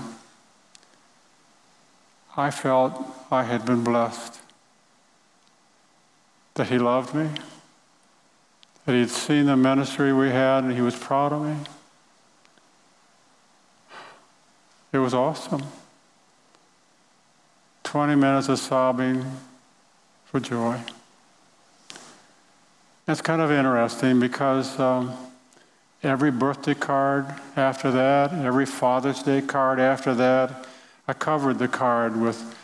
I 2.38 2.52
felt 2.52 2.94
I 3.30 3.44
had 3.44 3.66
been 3.66 3.84
blessed. 3.84 4.40
That 6.54 6.70
He 6.70 6.80
loved 6.80 7.14
me, 7.14 7.28
that 8.86 8.94
He'd 8.94 9.10
seen 9.10 9.48
the 9.48 9.58
ministry 9.58 10.14
we 10.14 10.30
had 10.30 10.64
and 10.64 10.74
He 10.74 10.80
was 10.80 10.96
proud 10.96 11.34
of 11.34 11.42
me. 11.42 11.58
It 14.94 15.00
was 15.00 15.14
awesome. 15.14 15.64
20 17.84 18.16
minutes 18.16 18.48
of 18.48 18.58
sobbing 18.58 19.26
for 20.24 20.40
joy. 20.40 20.80
That's 23.06 23.22
kind 23.22 23.42
of 23.42 23.52
interesting 23.52 24.22
because. 24.22 24.80
Um, 24.80 25.14
Every 26.04 26.32
birthday 26.32 26.74
card 26.74 27.28
after 27.56 27.92
that, 27.92 28.34
every 28.34 28.66
Father's 28.66 29.22
Day 29.22 29.42
card 29.42 29.80
after 29.80 30.16
that, 30.16 30.66
I 31.08 31.14
covered 31.14 31.60
the 31.60 31.68
card 31.68 32.20
with 32.20 32.58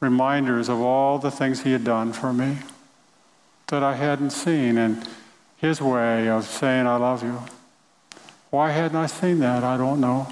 reminders 0.00 0.68
of 0.68 0.80
all 0.80 1.18
the 1.18 1.30
things 1.30 1.62
he 1.62 1.72
had 1.72 1.84
done 1.84 2.12
for 2.12 2.32
me 2.32 2.58
that 3.68 3.82
I 3.82 3.94
hadn't 3.94 4.30
seen 4.30 4.76
and 4.76 5.06
his 5.56 5.80
way 5.80 6.28
of 6.28 6.44
saying, 6.44 6.86
I 6.86 6.96
love 6.96 7.22
you. 7.22 7.40
Why 8.50 8.70
hadn't 8.70 8.96
I 8.96 9.06
seen 9.06 9.38
that? 9.40 9.62
I 9.62 9.76
don't 9.76 10.00
know. 10.00 10.26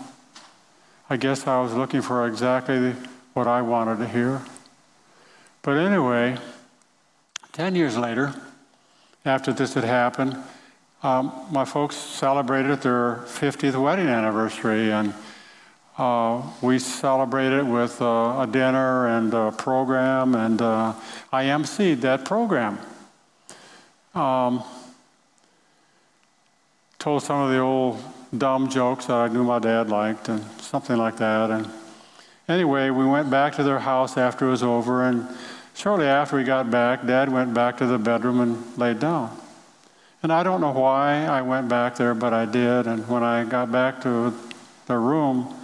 I 1.09 1.16
guess 1.16 1.47
I 1.47 1.61
was 1.61 1.74
looking 1.74 2.03
for 2.03 2.27
exactly 2.27 2.95
what 3.35 3.47
I 3.47 3.62
wanted 3.62 3.99
to 3.99 4.09
hear. 4.09 4.43
But 5.62 5.79
anyway, 5.79 6.39
10 7.53 7.77
years 7.77 7.97
later, 7.97 8.35
after 9.24 9.53
this 9.53 9.74
had 9.74 9.85
happened, 9.85 10.37
um, 11.07 11.33
my 11.53 11.65
folks 11.65 11.95
celebrated 11.95 12.83
their 12.83 13.17
50th 13.27 13.81
wedding 13.81 14.09
anniversary, 14.09 14.91
and 14.91 15.15
uh, 15.99 16.43
we 16.61 16.81
celebrated 16.81 17.63
with 17.63 18.03
uh, 18.03 18.41
a 18.41 18.49
dinner 18.51 19.07
and 19.07 19.33
a 19.33 19.53
program, 19.53 20.35
and 20.35 20.61
uh, 20.61 20.95
I 21.33 21.45
emceed 21.45 22.01
that 22.01 22.25
program. 22.25 22.81
Um, 24.17 24.65
told 26.99 27.23
some 27.23 27.41
of 27.41 27.51
the 27.53 27.59
old 27.59 28.03
dumb 28.37 28.69
jokes 28.69 29.07
that 29.07 29.15
I 29.15 29.29
knew 29.29 29.45
my 29.45 29.61
dad 29.61 29.89
liked, 29.89 30.29
and 30.29 30.43
something 30.61 30.97
like 30.97 31.19
that. 31.19 31.51
And 31.53 31.71
anyway, 32.49 32.91
we 32.91 33.07
went 33.07 33.31
back 33.31 33.55
to 33.57 33.63
their 33.63 33.79
house 33.79 34.17
after 34.17 34.49
it 34.49 34.51
was 34.51 34.65
over, 34.65 35.05
and 35.05 35.29
shortly 35.75 36.07
after 36.07 36.37
we 36.37 36.43
got 36.43 36.69
back, 36.69 37.07
Dad 37.07 37.31
went 37.31 37.55
back 37.55 37.77
to 37.79 37.87
the 37.87 37.97
bedroom 37.97 38.41
and 38.41 38.77
laid 38.77 38.99
down. 38.99 39.45
And 40.27 40.33
I 40.33 40.43
don't 40.43 40.61
know 40.61 40.72
why 40.72 41.24
I 41.27 41.41
went 41.41 41.68
back 41.68 41.95
there, 41.95 42.12
but 42.12 42.35
I 42.35 42.47
did. 42.47 42.89
And 42.89 43.07
when 43.07 43.22
I 43.22 43.45
got 43.45 43.70
back 43.70 44.03
to 44.03 44.35
the 44.87 44.99
room, 44.99 45.55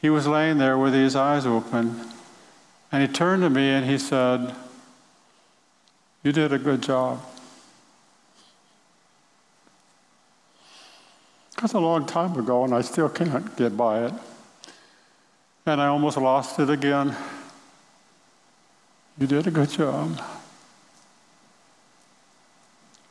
he 0.00 0.08
was 0.08 0.26
laying 0.26 0.56
there 0.56 0.78
with 0.78 0.94
his 0.94 1.14
eyes 1.14 1.44
open. 1.44 2.00
And 2.90 3.06
he 3.06 3.14
turned 3.14 3.42
to 3.42 3.50
me 3.50 3.68
and 3.68 3.84
he 3.84 3.98
said, 3.98 4.54
You 6.22 6.32
did 6.32 6.54
a 6.54 6.58
good 6.58 6.80
job. 6.80 7.22
That's 11.60 11.74
a 11.74 11.78
long 11.78 12.06
time 12.06 12.34
ago, 12.38 12.64
and 12.64 12.72
I 12.74 12.80
still 12.80 13.10
can't 13.10 13.54
get 13.58 13.76
by 13.76 14.06
it. 14.06 14.14
And 15.66 15.82
I 15.82 15.88
almost 15.88 16.16
lost 16.16 16.58
it 16.58 16.70
again. 16.70 17.14
You 19.18 19.26
did 19.26 19.46
a 19.46 19.50
good 19.50 19.68
job. 19.68 20.18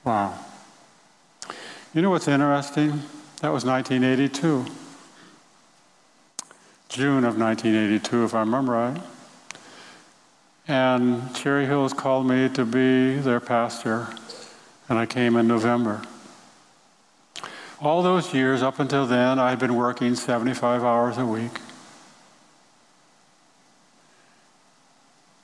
Wow. 0.03 0.47
You 1.93 2.01
know 2.01 2.09
what's 2.09 2.29
interesting? 2.29 3.01
That 3.41 3.49
was 3.49 3.65
1982. 3.65 4.65
June 6.87 7.25
of 7.25 7.37
1982, 7.37 8.23
if 8.23 8.33
I 8.33 8.39
remember 8.39 8.71
right. 8.71 9.01
And 10.69 11.35
Cherry 11.35 11.65
Hills 11.65 11.91
called 11.91 12.27
me 12.27 12.47
to 12.47 12.63
be 12.63 13.17
their 13.17 13.41
pastor, 13.41 14.07
and 14.87 14.97
I 14.97 15.05
came 15.05 15.35
in 15.35 15.49
November. 15.49 16.01
All 17.81 18.01
those 18.01 18.33
years 18.33 18.63
up 18.63 18.79
until 18.79 19.05
then, 19.05 19.37
I 19.37 19.49
had 19.49 19.59
been 19.59 19.75
working 19.75 20.15
75 20.15 20.85
hours 20.85 21.17
a 21.17 21.25
week. 21.25 21.59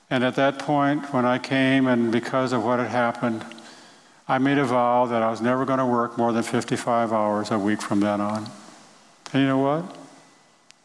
And 0.08 0.24
at 0.24 0.34
that 0.36 0.58
point, 0.58 1.12
when 1.12 1.26
I 1.26 1.36
came, 1.36 1.86
and 1.86 2.10
because 2.10 2.54
of 2.54 2.64
what 2.64 2.78
had 2.78 2.88
happened, 2.88 3.44
I 4.30 4.36
made 4.36 4.58
a 4.58 4.64
vow 4.64 5.06
that 5.06 5.22
I 5.22 5.30
was 5.30 5.40
never 5.40 5.64
going 5.64 5.78
to 5.78 5.86
work 5.86 6.18
more 6.18 6.32
than 6.32 6.42
55 6.42 7.14
hours 7.14 7.50
a 7.50 7.58
week 7.58 7.80
from 7.80 8.00
then 8.00 8.20
on. 8.20 8.46
And 9.32 9.42
you 9.42 9.48
know 9.48 9.58
what? 9.58 9.96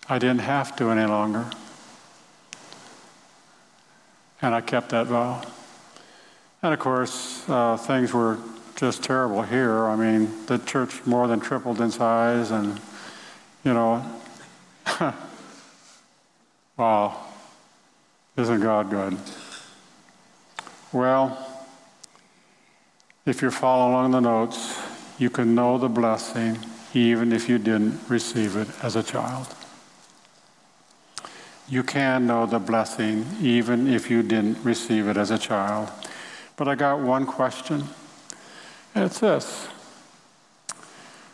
I 0.08 0.18
didn't 0.18 0.40
have 0.40 0.78
to 0.78 0.90
any 0.90 1.06
longer. 1.06 1.46
And 4.42 4.56
I 4.56 4.62
kept 4.62 4.90
that 4.90 5.08
vow. 5.08 5.42
And 6.62 6.74
of 6.74 6.80
course, 6.80 7.44
uh, 7.50 7.76
things 7.76 8.14
were 8.14 8.38
just 8.78 9.04
terrible 9.04 9.42
here. 9.42 9.88
I 9.88 9.98
mean, 9.98 10.46
the 10.46 10.60
church 10.60 11.06
more 11.06 11.28
than 11.28 11.42
tripled 11.42 11.82
in 11.82 11.92
size, 11.92 12.50
and, 12.50 12.80
you 13.66 13.74
know, 13.74 14.06
wow, 16.78 17.26
isn't 18.38 18.62
God 18.62 18.90
good? 18.90 19.18
Well, 20.94 21.53
if 23.26 23.42
you're 23.42 23.52
following 23.52 23.94
along 23.94 24.12
the 24.12 24.20
notes, 24.20 24.82
you 25.18 25.30
can 25.30 25.56
know 25.56 25.78
the 25.78 25.88
blessing 25.88 26.58
even 26.94 27.32
if 27.32 27.48
you 27.48 27.58
didn't 27.58 28.00
receive 28.10 28.56
it 28.56 28.68
as 28.84 28.96
a 28.96 29.04
child. 29.04 29.48
You 31.70 31.84
can 31.84 32.28
know 32.28 32.46
the 32.46 32.60
blessing 32.60 33.26
even 33.42 33.88
if 33.88 34.12
you 34.12 34.22
didn't 34.22 34.64
receive 34.64 35.08
it 35.08 35.16
as 35.16 35.32
a 35.32 35.38
child. 35.38 35.90
But 36.58 36.68
I 36.68 36.76
got 36.76 37.00
one 37.00 37.26
question, 37.26 37.86
it's 38.94 39.20
this 39.20 39.68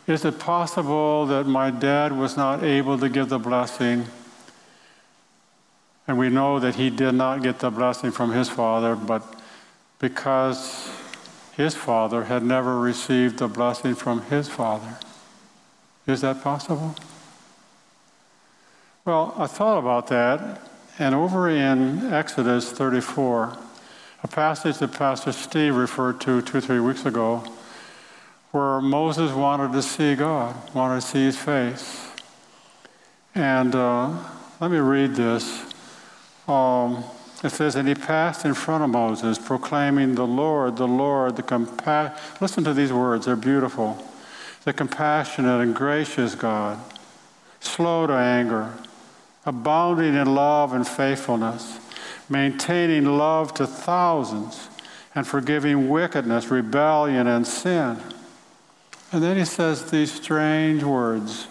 Is 0.06 0.24
it 0.24 0.38
possible 0.38 1.26
that 1.26 1.46
my 1.46 1.70
dad 1.70 2.16
was 2.16 2.36
not 2.36 2.62
able 2.62 2.98
to 2.98 3.08
give 3.08 3.28
the 3.28 3.38
blessing? 3.38 4.06
And 6.06 6.18
we 6.18 6.28
know 6.28 6.58
that 6.60 6.76
he 6.76 6.90
did 6.90 7.12
not 7.12 7.42
get 7.42 7.58
the 7.58 7.70
blessing 7.70 8.10
from 8.10 8.32
his 8.32 8.48
father, 8.48 8.96
but 8.96 9.22
because 9.98 10.90
his 11.52 11.74
father 11.74 12.24
had 12.24 12.42
never 12.42 12.78
received 12.78 13.38
the 13.38 13.48
blessing 13.48 13.94
from 13.94 14.22
his 14.22 14.48
father. 14.48 14.98
Is 16.06 16.20
that 16.22 16.42
possible? 16.42 16.94
Well, 19.04 19.34
I 19.36 19.46
thought 19.46 19.78
about 19.78 20.08
that, 20.08 20.60
and 20.98 21.14
over 21.14 21.48
in 21.48 22.12
Exodus 22.12 22.70
34, 22.72 23.56
a 24.22 24.28
passage 24.28 24.78
that 24.78 24.92
Pastor 24.92 25.32
Steve 25.32 25.74
referred 25.74 26.20
to 26.22 26.42
two 26.42 26.60
three 26.60 26.80
weeks 26.80 27.06
ago, 27.06 27.42
where 28.52 28.80
Moses 28.80 29.32
wanted 29.32 29.72
to 29.72 29.82
see 29.82 30.14
God, 30.14 30.54
wanted 30.74 31.00
to 31.00 31.06
see 31.06 31.24
his 31.24 31.38
face. 31.38 32.08
And 33.34 33.74
uh, 33.74 34.16
let 34.60 34.70
me 34.70 34.78
read 34.78 35.14
this. 35.14 35.64
Um, 36.48 37.04
it 37.42 37.50
says, 37.50 37.74
And 37.74 37.88
he 37.88 37.94
passed 37.94 38.44
in 38.44 38.54
front 38.54 38.84
of 38.84 38.90
Moses, 38.90 39.38
proclaiming, 39.38 40.14
The 40.14 40.26
Lord, 40.26 40.76
the 40.76 40.88
Lord, 40.88 41.36
the 41.36 41.42
compassion. 41.42 42.16
Listen 42.40 42.64
to 42.64 42.74
these 42.74 42.92
words, 42.92 43.26
they're 43.26 43.36
beautiful. 43.36 44.04
The 44.64 44.72
compassionate 44.72 45.60
and 45.60 45.74
gracious 45.74 46.34
God, 46.34 46.78
slow 47.60 48.06
to 48.06 48.12
anger, 48.12 48.74
abounding 49.46 50.14
in 50.14 50.34
love 50.34 50.74
and 50.74 50.86
faithfulness, 50.86 51.78
maintaining 52.28 53.06
love 53.06 53.54
to 53.54 53.66
thousands, 53.66 54.68
and 55.14 55.26
forgiving 55.26 55.88
wickedness, 55.88 56.50
rebellion, 56.50 57.26
and 57.26 57.46
sin. 57.46 57.98
And 59.12 59.22
then 59.22 59.36
he 59.36 59.44
says 59.44 59.90
these 59.90 60.12
strange 60.12 60.84
words 60.84 61.46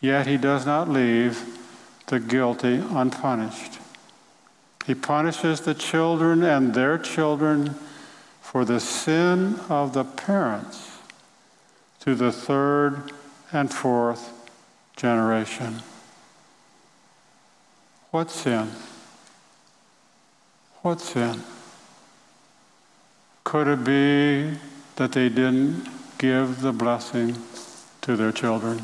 Yet 0.00 0.26
he 0.26 0.36
does 0.36 0.66
not 0.66 0.88
leave 0.88 1.58
the 2.08 2.20
guilty 2.20 2.74
unpunished. 2.74 3.75
He 4.86 4.94
punishes 4.94 5.62
the 5.62 5.74
children 5.74 6.44
and 6.44 6.72
their 6.72 6.96
children 6.96 7.74
for 8.40 8.64
the 8.64 8.78
sin 8.78 9.58
of 9.68 9.92
the 9.92 10.04
parents 10.04 10.98
to 12.00 12.14
the 12.14 12.30
third 12.30 13.10
and 13.52 13.72
fourth 13.72 14.32
generation. 14.94 15.82
What 18.12 18.30
sin? 18.30 18.70
What 20.82 21.00
sin? 21.00 21.42
Could 23.42 23.66
it 23.66 23.84
be 23.84 24.56
that 24.94 25.10
they 25.10 25.28
didn't 25.28 25.88
give 26.18 26.60
the 26.60 26.72
blessing 26.72 27.36
to 28.02 28.14
their 28.14 28.30
children? 28.30 28.82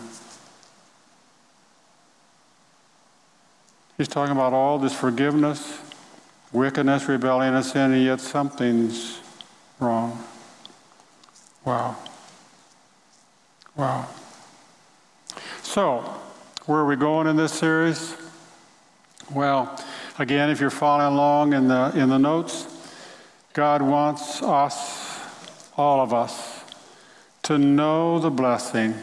He's 3.96 4.09
talking 4.09 4.32
about 4.32 4.53
all 4.53 4.80
this 4.80 4.94
forgiveness, 4.94 5.78
wickedness, 6.53 7.09
rebellion, 7.09 7.55
and 7.55 7.64
sin, 7.64 7.92
and 7.92 8.05
yet 8.05 8.20
something's 8.20 9.20
wrong. 9.80 10.22
Wow. 11.64 11.96
Wow. 13.76 14.09
So, 15.62 16.00
where 16.66 16.80
are 16.80 16.86
we 16.86 16.96
going 16.96 17.26
in 17.26 17.36
this 17.36 17.53
series? 17.53 18.16
Well, 19.32 19.80
again, 20.18 20.50
if 20.50 20.61
you're 20.61 20.70
following 20.70 21.14
along 21.14 21.55
in 21.55 21.68
the, 21.68 21.92
in 21.94 22.09
the 22.09 22.18
notes, 22.18 22.66
God 23.55 23.80
wants 23.82 24.42
us, 24.42 25.20
all 25.76 26.00
of 26.00 26.12
us, 26.12 26.61
to 27.44 27.59
know 27.59 28.18
the 28.18 28.30
blessing 28.30 28.94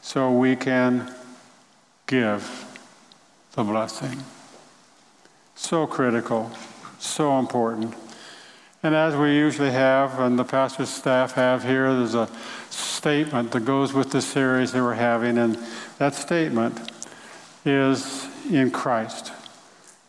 so 0.00 0.32
we 0.32 0.56
can 0.56 1.12
give 2.06 2.64
the 3.52 3.64
blessing. 3.64 4.22
So 5.54 5.86
critical, 5.86 6.50
so 6.98 7.38
important. 7.38 7.94
And 8.82 8.94
as 8.94 9.16
we 9.16 9.34
usually 9.34 9.70
have, 9.70 10.20
and 10.20 10.38
the 10.38 10.44
pastor's 10.44 10.90
staff 10.90 11.32
have 11.32 11.64
here, 11.64 11.92
there's 11.94 12.14
a 12.14 12.28
statement 12.70 13.52
that 13.52 13.64
goes 13.64 13.92
with 13.92 14.10
the 14.10 14.22
series 14.22 14.72
that 14.72 14.82
we're 14.82 14.94
having, 14.94 15.38
and 15.38 15.58
that 15.98 16.14
statement 16.14 16.78
is 17.64 18.26
in 18.50 18.70
Christ. 18.70 19.32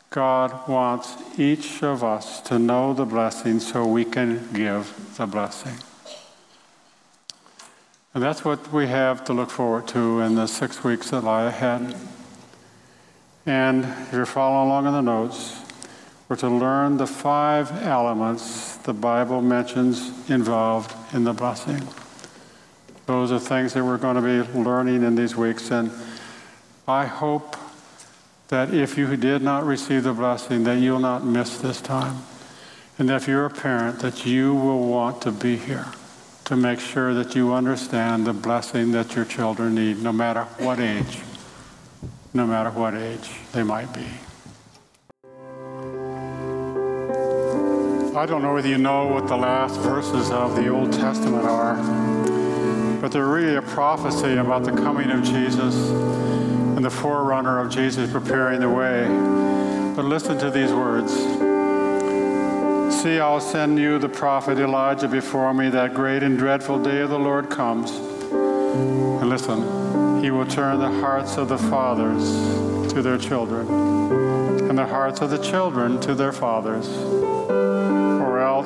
God 0.10 0.68
wants 0.68 1.16
each 1.40 1.84
of 1.84 2.04
us 2.04 2.40
to 2.42 2.60
know 2.60 2.94
the 2.94 3.06
blessing 3.06 3.60
so 3.60 3.86
we 3.86 4.06
can 4.06 4.48
give 4.54 5.16
the 5.18 5.26
blessing. 5.26 5.76
And 8.14 8.24
that's 8.24 8.44
what 8.44 8.72
we 8.72 8.88
have 8.88 9.24
to 9.26 9.34
look 9.34 9.50
forward 9.50 9.88
to 9.90 10.22
in 10.22 10.36
the 10.36 10.48
six 10.48 10.84
weeks 10.84 11.12
that 11.12 11.24
lie 11.24 11.44
ahead. 11.44 11.96
And 13.46 13.86
if 13.86 14.14
you're 14.14 14.26
following 14.26 14.68
along 14.68 14.88
in 14.88 14.94
the 14.94 15.02
notes, 15.02 15.62
we're 16.28 16.36
to 16.38 16.50
learn 16.50 16.98
the 16.98 17.08
five 17.08 17.72
elements 17.84 18.78
the 18.78 18.94
Bible 18.94 19.42
mentions 19.42 20.30
involved 20.30 20.94
in 21.14 21.24
the 21.24 21.34
blessing. 21.34 21.82
Those 23.06 23.32
are 23.32 23.40
things 23.40 23.74
that 23.74 23.84
we're 23.84 23.98
going 23.98 24.16
to 24.16 24.22
be 24.22 24.60
learning 24.60 25.04
in 25.04 25.16
these 25.16 25.36
weeks. 25.36 25.72
And 25.72 25.92
I 26.88 27.06
hope 27.06 27.56
that 28.50 28.74
if 28.74 28.98
you 28.98 29.16
did 29.16 29.42
not 29.42 29.66
receive 29.66 30.04
the 30.04 30.14
blessing, 30.14 30.64
that 30.66 30.80
you'll 30.80 31.00
not 31.00 31.26
miss 31.26 31.58
this 31.60 31.80
time. 31.80 32.24
And 32.98 33.10
if 33.10 33.28
you're 33.28 33.46
a 33.46 33.50
parent, 33.50 34.00
that 34.00 34.26
you 34.26 34.54
will 34.54 34.88
want 34.88 35.22
to 35.22 35.32
be 35.32 35.56
here 35.56 35.86
to 36.46 36.56
make 36.56 36.80
sure 36.80 37.14
that 37.14 37.36
you 37.36 37.54
understand 37.54 38.26
the 38.26 38.34
blessing 38.34 38.92
that 38.94 39.16
your 39.16 39.26
children 39.26 39.76
need, 39.76 40.02
no 40.02 40.12
matter 40.12 40.44
what 40.60 40.80
age 40.80 41.20
no 42.38 42.46
matter 42.46 42.70
what 42.70 42.94
age 42.94 43.32
they 43.52 43.64
might 43.64 43.92
be. 43.94 44.06
I 48.18 48.26
don't 48.26 48.42
know 48.42 48.56
whether 48.56 48.68
you 48.68 48.80
know 48.80 49.06
what 49.06 49.28
the 49.28 49.38
last 49.38 49.80
verses 49.82 50.32
of 50.32 50.56
the 50.56 50.70
Old 50.70 50.92
Testament 50.92 51.46
are, 51.46 51.76
but 53.00 53.12
they're 53.12 53.28
really 53.28 53.58
a 53.58 53.62
prophecy 53.62 54.38
about 54.38 54.64
the 54.64 54.72
coming 54.72 55.12
of 55.12 55.24
Jesus 55.24 55.76
and 55.92 56.84
the 56.84 56.90
forerunner 56.90 57.60
of 57.60 57.70
Jesus 57.70 58.12
preparing 58.12 58.60
the 58.60 58.70
way. 58.72 59.06
But 59.96 60.06
listen 60.06 60.36
to 60.40 60.50
these 60.50 60.74
words. 60.74 61.14
See, 63.00 63.20
I'll 63.20 63.40
send 63.40 63.78
you 63.78 64.00
the 64.00 64.10
prophet 64.10 64.58
Elijah 64.58 65.08
before 65.08 65.54
me. 65.54 65.70
That 65.70 65.94
great 65.94 66.24
and 66.24 66.40
dreadful 66.40 66.82
day 66.82 67.02
of 67.02 67.12
the 67.12 67.20
Lord 67.20 67.52
comes. 67.52 67.92
And 67.92 69.30
listen, 69.30 70.24
he 70.24 70.32
will 70.32 70.48
turn 70.48 70.80
the 70.80 70.90
hearts 71.02 71.38
of 71.38 71.50
the 71.50 71.60
fathers 71.60 72.24
to 72.94 73.04
their 73.04 73.20
children, 73.20 73.68
and 74.68 74.76
the 74.76 74.88
hearts 74.88 75.22
of 75.22 75.30
the 75.30 75.38
children 75.38 76.00
to 76.02 76.16
their 76.16 76.32
fathers. 76.32 76.88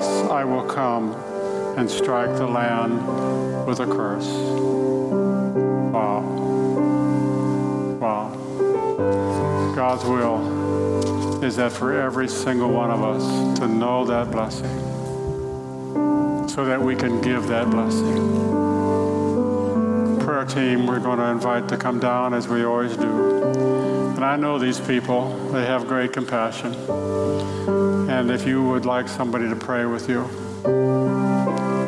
Else 0.02 0.32
I 0.32 0.44
will 0.44 0.64
come 0.64 1.14
and 1.78 1.90
strike 1.90 2.36
the 2.36 2.48
land 2.48 3.68
with 3.68 3.82
a 3.82 3.86
curse. 3.86 4.28
Wow. 5.94 6.22
Wow. 8.00 9.74
God's 9.76 10.04
will 10.04 11.44
is 11.44 11.56
that 11.58 11.72
for 11.72 12.02
every 12.02 12.28
single 12.28 12.72
one 12.72 12.90
of 12.90 13.04
us 13.04 13.60
to 13.60 13.68
know 13.68 14.04
that 14.06 14.32
blessing 14.32 14.80
so 16.50 16.66
that 16.66 16.82
we 16.82 16.96
can 16.96 17.22
give 17.22 17.48
that 17.48 17.70
blessing 17.70 18.18
prayer 20.20 20.46
team 20.46 20.88
we're 20.88 21.00
going 21.00 21.20
to 21.20 21.26
invite 21.26 21.68
to 21.68 21.78
come 21.78 22.00
down 22.00 22.34
as 22.34 22.48
we 22.48 22.64
always 22.64 22.98
do. 22.98 23.06
And 24.16 24.26
I 24.26 24.36
know 24.36 24.58
these 24.58 24.80
people, 24.80 25.30
they 25.52 25.66
have 25.66 25.88
great 25.88 26.12
compassion. 26.12 27.81
And 28.12 28.30
if 28.30 28.46
you 28.46 28.62
would 28.62 28.86
like 28.86 29.08
somebody 29.08 29.48
to 29.48 29.56
pray 29.56 29.86
with 29.86 30.10
you, 30.10 30.26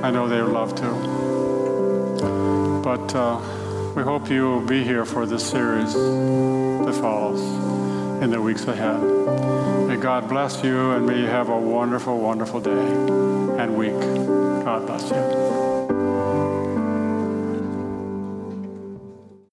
I 0.02 0.10
know 0.10 0.28
they 0.28 0.42
would 0.42 0.54
love 0.54 0.74
to. 0.76 2.82
But 2.82 3.14
uh, 3.14 3.42
we 3.94 4.04
hope 4.04 4.30
you 4.30 4.50
will 4.50 4.66
be 4.66 4.84
here 4.84 5.06
for 5.06 5.26
this 5.26 5.46
series 5.46 5.94
that 5.94 6.98
follows 7.02 7.42
in 8.24 8.32
the 8.32 8.42
weeks 8.42 8.66
ahead. 8.66 9.02
May 9.88 9.98
God 9.98 10.30
bless 10.30 10.64
you 10.64 10.92
and 10.92 11.06
may 11.06 11.20
you 11.20 11.28
have 11.28 11.50
a 11.50 11.60
wonderful, 11.60 12.18
wonderful 12.18 12.62
day 12.62 12.88
and 13.62 13.76
week. 13.76 14.00
God 14.64 14.88
bless 14.88 15.12
you. 15.12 15.93